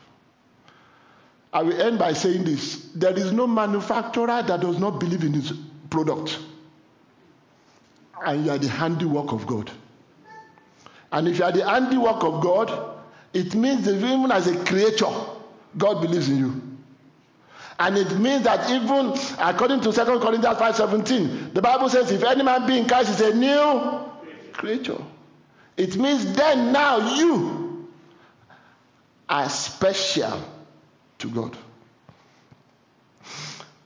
I 1.54 1.64
will 1.64 1.82
end 1.82 1.98
by 2.00 2.14
saying 2.14 2.44
this 2.44 2.90
there 2.96 3.18
is 3.18 3.32
no 3.32 3.48
manufacturer 3.48 4.44
that 4.44 4.60
does 4.60 4.80
not 4.80 5.00
believe 5.00 5.24
in 5.24 5.34
his 5.34 5.54
product, 5.90 6.40
and 8.26 8.46
you 8.46 8.52
are 8.52 8.58
the 8.58 8.70
handiwork 8.70 9.32
of 9.32 9.48
God. 9.48 9.72
And 11.12 11.28
if 11.28 11.40
you 11.40 11.46
are 11.46 11.52
the 11.52 11.68
handiwork 11.68 12.24
of 12.24 12.42
God, 12.42 12.98
it 13.34 13.56
means 13.56 13.86
that 13.86 13.96
even 13.96 14.32
as 14.32 14.48
a 14.48 14.64
creature, 14.66 15.14
God 15.78 16.02
believes 16.02 16.30
in 16.30 16.38
you. 16.38 16.77
And 17.80 17.98
it 17.98 18.18
means 18.18 18.44
that 18.44 18.70
even 18.72 19.14
according 19.40 19.82
to 19.82 19.92
2 19.92 20.20
Corinthians 20.20 20.58
5:17, 20.58 21.54
the 21.54 21.62
Bible 21.62 21.90
says, 21.90 22.12
if 22.12 22.24
any 22.24 22.44
man 22.44 22.66
be 22.66 22.80
in 22.80 22.88
Christ 22.88 23.10
is 23.10 23.22
a 23.22 23.36
new 23.36 24.08
creature. 24.54 25.02
It 25.78 25.96
means 25.96 26.34
then 26.34 26.72
now 26.72 27.16
you 27.16 27.88
are 29.30 29.48
special 29.50 30.42
to 31.20 31.30
God. 31.30 31.56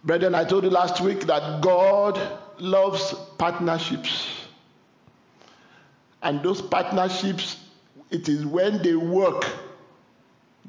Brethren, 0.04 0.34
I 0.34 0.46
told 0.46 0.64
you 0.64 0.70
last 0.70 1.02
week 1.02 1.28
that 1.28 1.62
God 1.62 2.20
loves 2.60 3.14
partnerships. 3.38 4.28
And 6.24 6.42
those 6.42 6.62
partnerships, 6.62 7.58
it 8.10 8.30
is 8.30 8.46
when 8.46 8.82
they 8.82 8.96
work 8.96 9.46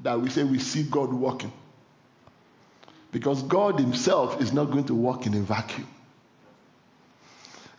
that 0.03 0.20
we 0.20 0.29
say 0.29 0.43
we 0.43 0.59
see 0.59 0.83
God 0.83 1.12
working. 1.12 1.53
Because 3.13 3.43
God 3.45 3.79
Himself 3.79 4.41
is 4.41 4.53
not 4.53 4.71
going 4.71 4.85
to 4.87 4.95
work 4.95 5.27
in 5.27 5.35
a 5.35 5.41
vacuum. 5.41 5.87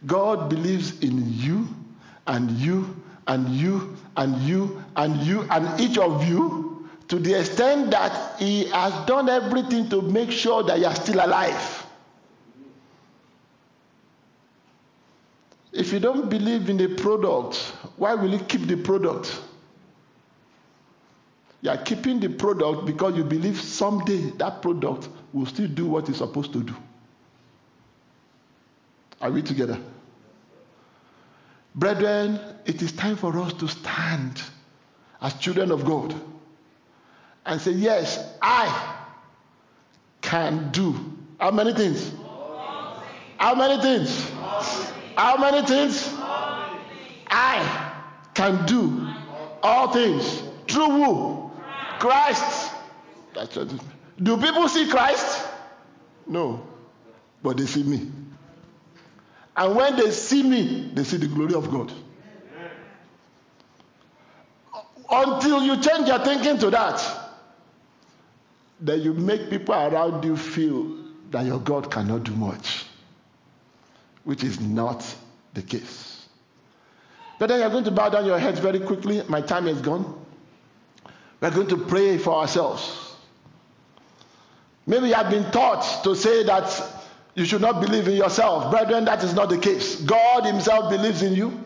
God 0.06 0.50
believes 0.50 1.00
in 1.00 1.34
you 1.34 1.68
and 2.28 2.52
you 2.52 2.96
and 3.28 3.50
you 3.50 3.96
and 4.16 4.38
you 4.42 4.84
and 4.96 5.18
you 5.24 5.48
and 5.50 5.80
each 5.80 5.98
of 5.98 6.28
you 6.28 6.88
to 7.08 7.20
the 7.20 7.40
extent 7.40 7.92
that 7.92 8.40
He 8.40 8.66
has 8.66 8.94
done 9.06 9.28
everything 9.28 9.90
to 9.90 10.02
make 10.02 10.32
sure 10.32 10.64
that 10.64 10.80
you 10.80 10.86
are 10.86 10.96
still 10.96 11.26
alive. 11.26 11.86
If 15.72 15.92
you 15.92 16.00
don't 16.00 16.30
believe 16.30 16.70
in 16.70 16.78
the 16.78 16.88
product, 16.90 17.58
why 17.98 18.14
will 18.14 18.30
you 18.30 18.40
keep 18.40 18.68
the 18.68 18.76
product? 18.78 19.42
You 21.64 21.70
are 21.70 21.78
keeping 21.78 22.20
the 22.20 22.28
product 22.28 22.86
because 22.86 23.16
you 23.16 23.24
believe 23.24 23.60
someday 23.60 24.32
that 24.32 24.62
product 24.62 25.08
will 25.32 25.46
still 25.46 25.70
do 25.70 25.86
what 25.86 26.10
it's 26.10 26.18
supposed 26.18 26.52
to 26.52 26.62
do. 26.62 26.76
Are 29.22 29.32
we 29.32 29.42
together? 29.42 29.80
Brethren, 31.74 32.38
it 32.66 32.82
is 32.82 32.92
time 32.92 33.16
for 33.16 33.40
us 33.40 33.54
to 33.54 33.70
stand 33.70 34.44
as 35.22 35.36
children 35.36 35.72
of 35.72 35.86
God 35.86 36.14
and 37.46 37.62
say, 37.62 37.72
Yes, 37.72 38.36
I 38.42 38.98
can 40.22 40.70
do. 40.72 40.94
How 41.40 41.52
many 41.52 41.74
things? 41.74 42.12
How 43.38 43.56
many 43.56 43.82
things? 43.82 44.30
How 45.16 45.38
many 45.38 45.66
things? 45.66 46.10
I 47.30 47.94
can 48.34 48.66
do 48.66 49.08
all 49.64 49.94
things 49.94 50.44
through 50.68 50.90
who? 50.90 51.43
Christ. 52.04 52.74
Do 54.22 54.36
people 54.36 54.68
see 54.68 54.90
Christ? 54.90 55.48
No. 56.28 56.68
But 57.42 57.56
they 57.56 57.66
see 57.66 57.84
me. 57.84 58.12
And 59.56 59.74
when 59.74 59.96
they 59.96 60.12
see 60.12 60.44
me, 60.44 60.92
they 60.94 61.06
see 61.06 61.16
the 61.16 61.28
glory 61.28 61.54
of 61.54 61.72
God. 61.72 61.94
Until 65.10 65.64
you 65.64 65.80
change 65.82 66.10
your 66.10 66.20
thinking 66.20 66.58
to 66.58 66.70
that, 66.72 67.02
then 68.82 69.02
you 69.02 69.14
make 69.14 69.50
people 69.50 69.74
around 69.74 70.26
you 70.26 70.36
feel 70.36 70.98
that 71.32 71.46
your 71.46 71.60
God 71.60 71.90
cannot 71.90 72.26
do 72.26 72.34
much, 72.36 72.86
which 74.26 74.44
is 74.44 74.60
not 74.60 75.06
the 75.54 75.62
case. 75.62 76.26
But 77.40 77.48
then 77.48 77.62
you're 77.62 77.70
going 77.70 77.86
to 77.86 77.92
bow 77.92 78.10
down 78.10 78.26
your 78.26 78.40
heads 78.40 78.60
very 78.60 78.82
quickly. 78.82 79.24
My 79.30 79.40
time 79.40 79.68
is 79.68 79.80
gone. 79.80 80.23
We're 81.44 81.52
going 81.52 81.68
to 81.68 81.78
pray 81.78 82.18
for 82.18 82.36
ourselves. 82.36 83.18
Maybe 84.88 85.10
you 85.10 85.14
have 85.14 85.30
been 85.30 85.52
taught 85.52 86.02
to 86.06 86.16
say 86.16 86.44
that 86.44 87.04
you 87.36 87.44
should 87.44 87.60
not 87.60 87.82
believe 87.82 88.08
in 88.08 88.16
yourself. 88.16 88.72
Brethren, 88.72 89.04
that 89.04 89.22
is 89.26 89.34
not 89.34 89.50
the 89.50 89.58
case. 89.58 90.00
God 90.00 90.46
Himself 90.46 90.90
believes 90.90 91.22
in 91.22 91.34
you. 91.34 91.62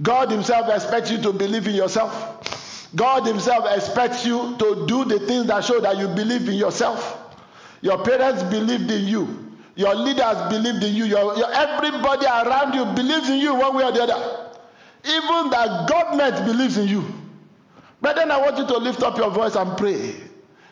God 0.00 0.30
Himself 0.30 0.68
expects 0.72 1.10
you 1.10 1.20
to 1.22 1.32
believe 1.32 1.66
in 1.66 1.74
yourself. 1.74 2.88
God 2.94 3.26
Himself 3.26 3.64
expects 3.68 4.24
you 4.24 4.56
to 4.58 4.86
do 4.86 5.04
the 5.04 5.18
things 5.26 5.48
that 5.48 5.64
show 5.64 5.80
that 5.80 5.98
you 5.98 6.06
believe 6.06 6.48
in 6.48 6.54
yourself. 6.54 7.34
Your 7.80 7.98
parents 8.04 8.44
believed 8.44 8.88
in 8.92 9.08
you. 9.08 9.56
Your 9.74 9.96
leaders 9.96 10.36
believed 10.50 10.84
in 10.84 10.94
you. 10.94 11.06
Your, 11.06 11.36
your, 11.36 11.52
everybody 11.52 12.26
around 12.26 12.74
you 12.74 12.84
believes 12.94 13.28
in 13.28 13.38
you 13.38 13.56
one 13.56 13.74
way 13.74 13.82
or 13.82 13.90
the 13.90 14.04
other. 14.04 14.52
Even 15.04 15.50
the 15.50 15.86
government 15.90 16.46
believes 16.46 16.76
in 16.76 16.86
you. 16.86 17.04
But 18.04 18.16
then 18.16 18.30
I 18.30 18.36
want 18.36 18.58
you 18.58 18.66
to 18.66 18.76
lift 18.76 19.02
up 19.02 19.16
your 19.16 19.30
voice 19.30 19.54
and 19.56 19.78
pray. 19.78 20.14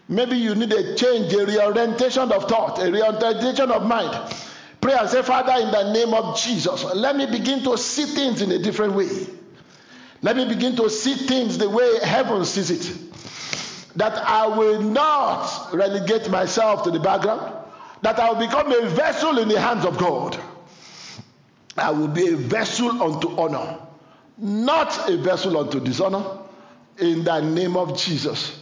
Maybe 0.06 0.36
you 0.36 0.54
need 0.54 0.70
a 0.70 0.94
change, 0.96 1.32
a 1.32 1.46
reorientation 1.46 2.30
of 2.30 2.46
thought, 2.46 2.78
a 2.78 2.92
reorientation 2.92 3.70
of 3.70 3.86
mind. 3.86 4.34
Pray 4.82 4.92
and 4.92 5.08
say, 5.08 5.22
Father, 5.22 5.54
in 5.64 5.70
the 5.70 5.94
name 5.94 6.12
of 6.12 6.38
Jesus, 6.38 6.84
let 6.94 7.16
me 7.16 7.24
begin 7.24 7.64
to 7.64 7.78
see 7.78 8.04
things 8.04 8.42
in 8.42 8.52
a 8.52 8.58
different 8.58 8.92
way. 8.92 9.08
Let 10.20 10.36
me 10.36 10.46
begin 10.46 10.76
to 10.76 10.90
see 10.90 11.14
things 11.14 11.56
the 11.56 11.70
way 11.70 12.00
heaven 12.04 12.44
sees 12.44 12.70
it. 12.70 12.98
That 13.96 14.12
I 14.18 14.48
will 14.48 14.82
not 14.82 15.72
relegate 15.72 16.28
myself 16.28 16.82
to 16.82 16.90
the 16.90 17.00
background, 17.00 17.50
that 18.02 18.20
I 18.20 18.30
will 18.30 18.46
become 18.46 18.70
a 18.70 18.84
vessel 18.90 19.38
in 19.38 19.48
the 19.48 19.58
hands 19.58 19.86
of 19.86 19.96
God. 19.96 20.38
I 21.78 21.92
will 21.92 22.08
be 22.08 22.28
a 22.28 22.36
vessel 22.36 23.02
unto 23.02 23.40
honor, 23.40 23.78
not 24.36 25.08
a 25.08 25.16
vessel 25.16 25.56
unto 25.56 25.80
dishonor, 25.80 26.41
in 26.98 27.24
the 27.24 27.40
name 27.40 27.76
of 27.76 27.98
Jesus. 27.98 28.60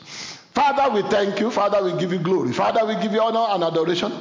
Father, 0.54 0.92
we 0.94 1.02
thank 1.08 1.40
you. 1.40 1.50
Father, 1.50 1.82
we 1.84 1.98
give 1.98 2.12
you 2.12 2.18
glory. 2.18 2.52
Father, 2.52 2.84
we 2.84 2.94
give 3.02 3.12
you 3.12 3.20
honor 3.20 3.46
and 3.54 3.64
adoration. 3.64 4.12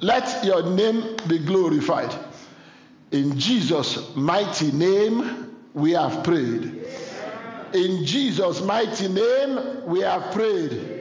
Let 0.00 0.44
your 0.44 0.62
name 0.70 1.16
be 1.28 1.38
glorified. 1.38 2.14
In 3.10 3.38
Jesus' 3.38 4.14
mighty 4.16 4.72
name, 4.72 5.56
we 5.72 5.92
have 5.92 6.24
prayed. 6.24 6.84
In 7.72 8.04
Jesus' 8.04 8.60
mighty 8.62 9.08
name, 9.08 9.84
we 9.86 10.00
have 10.00 10.32
prayed. 10.32 10.93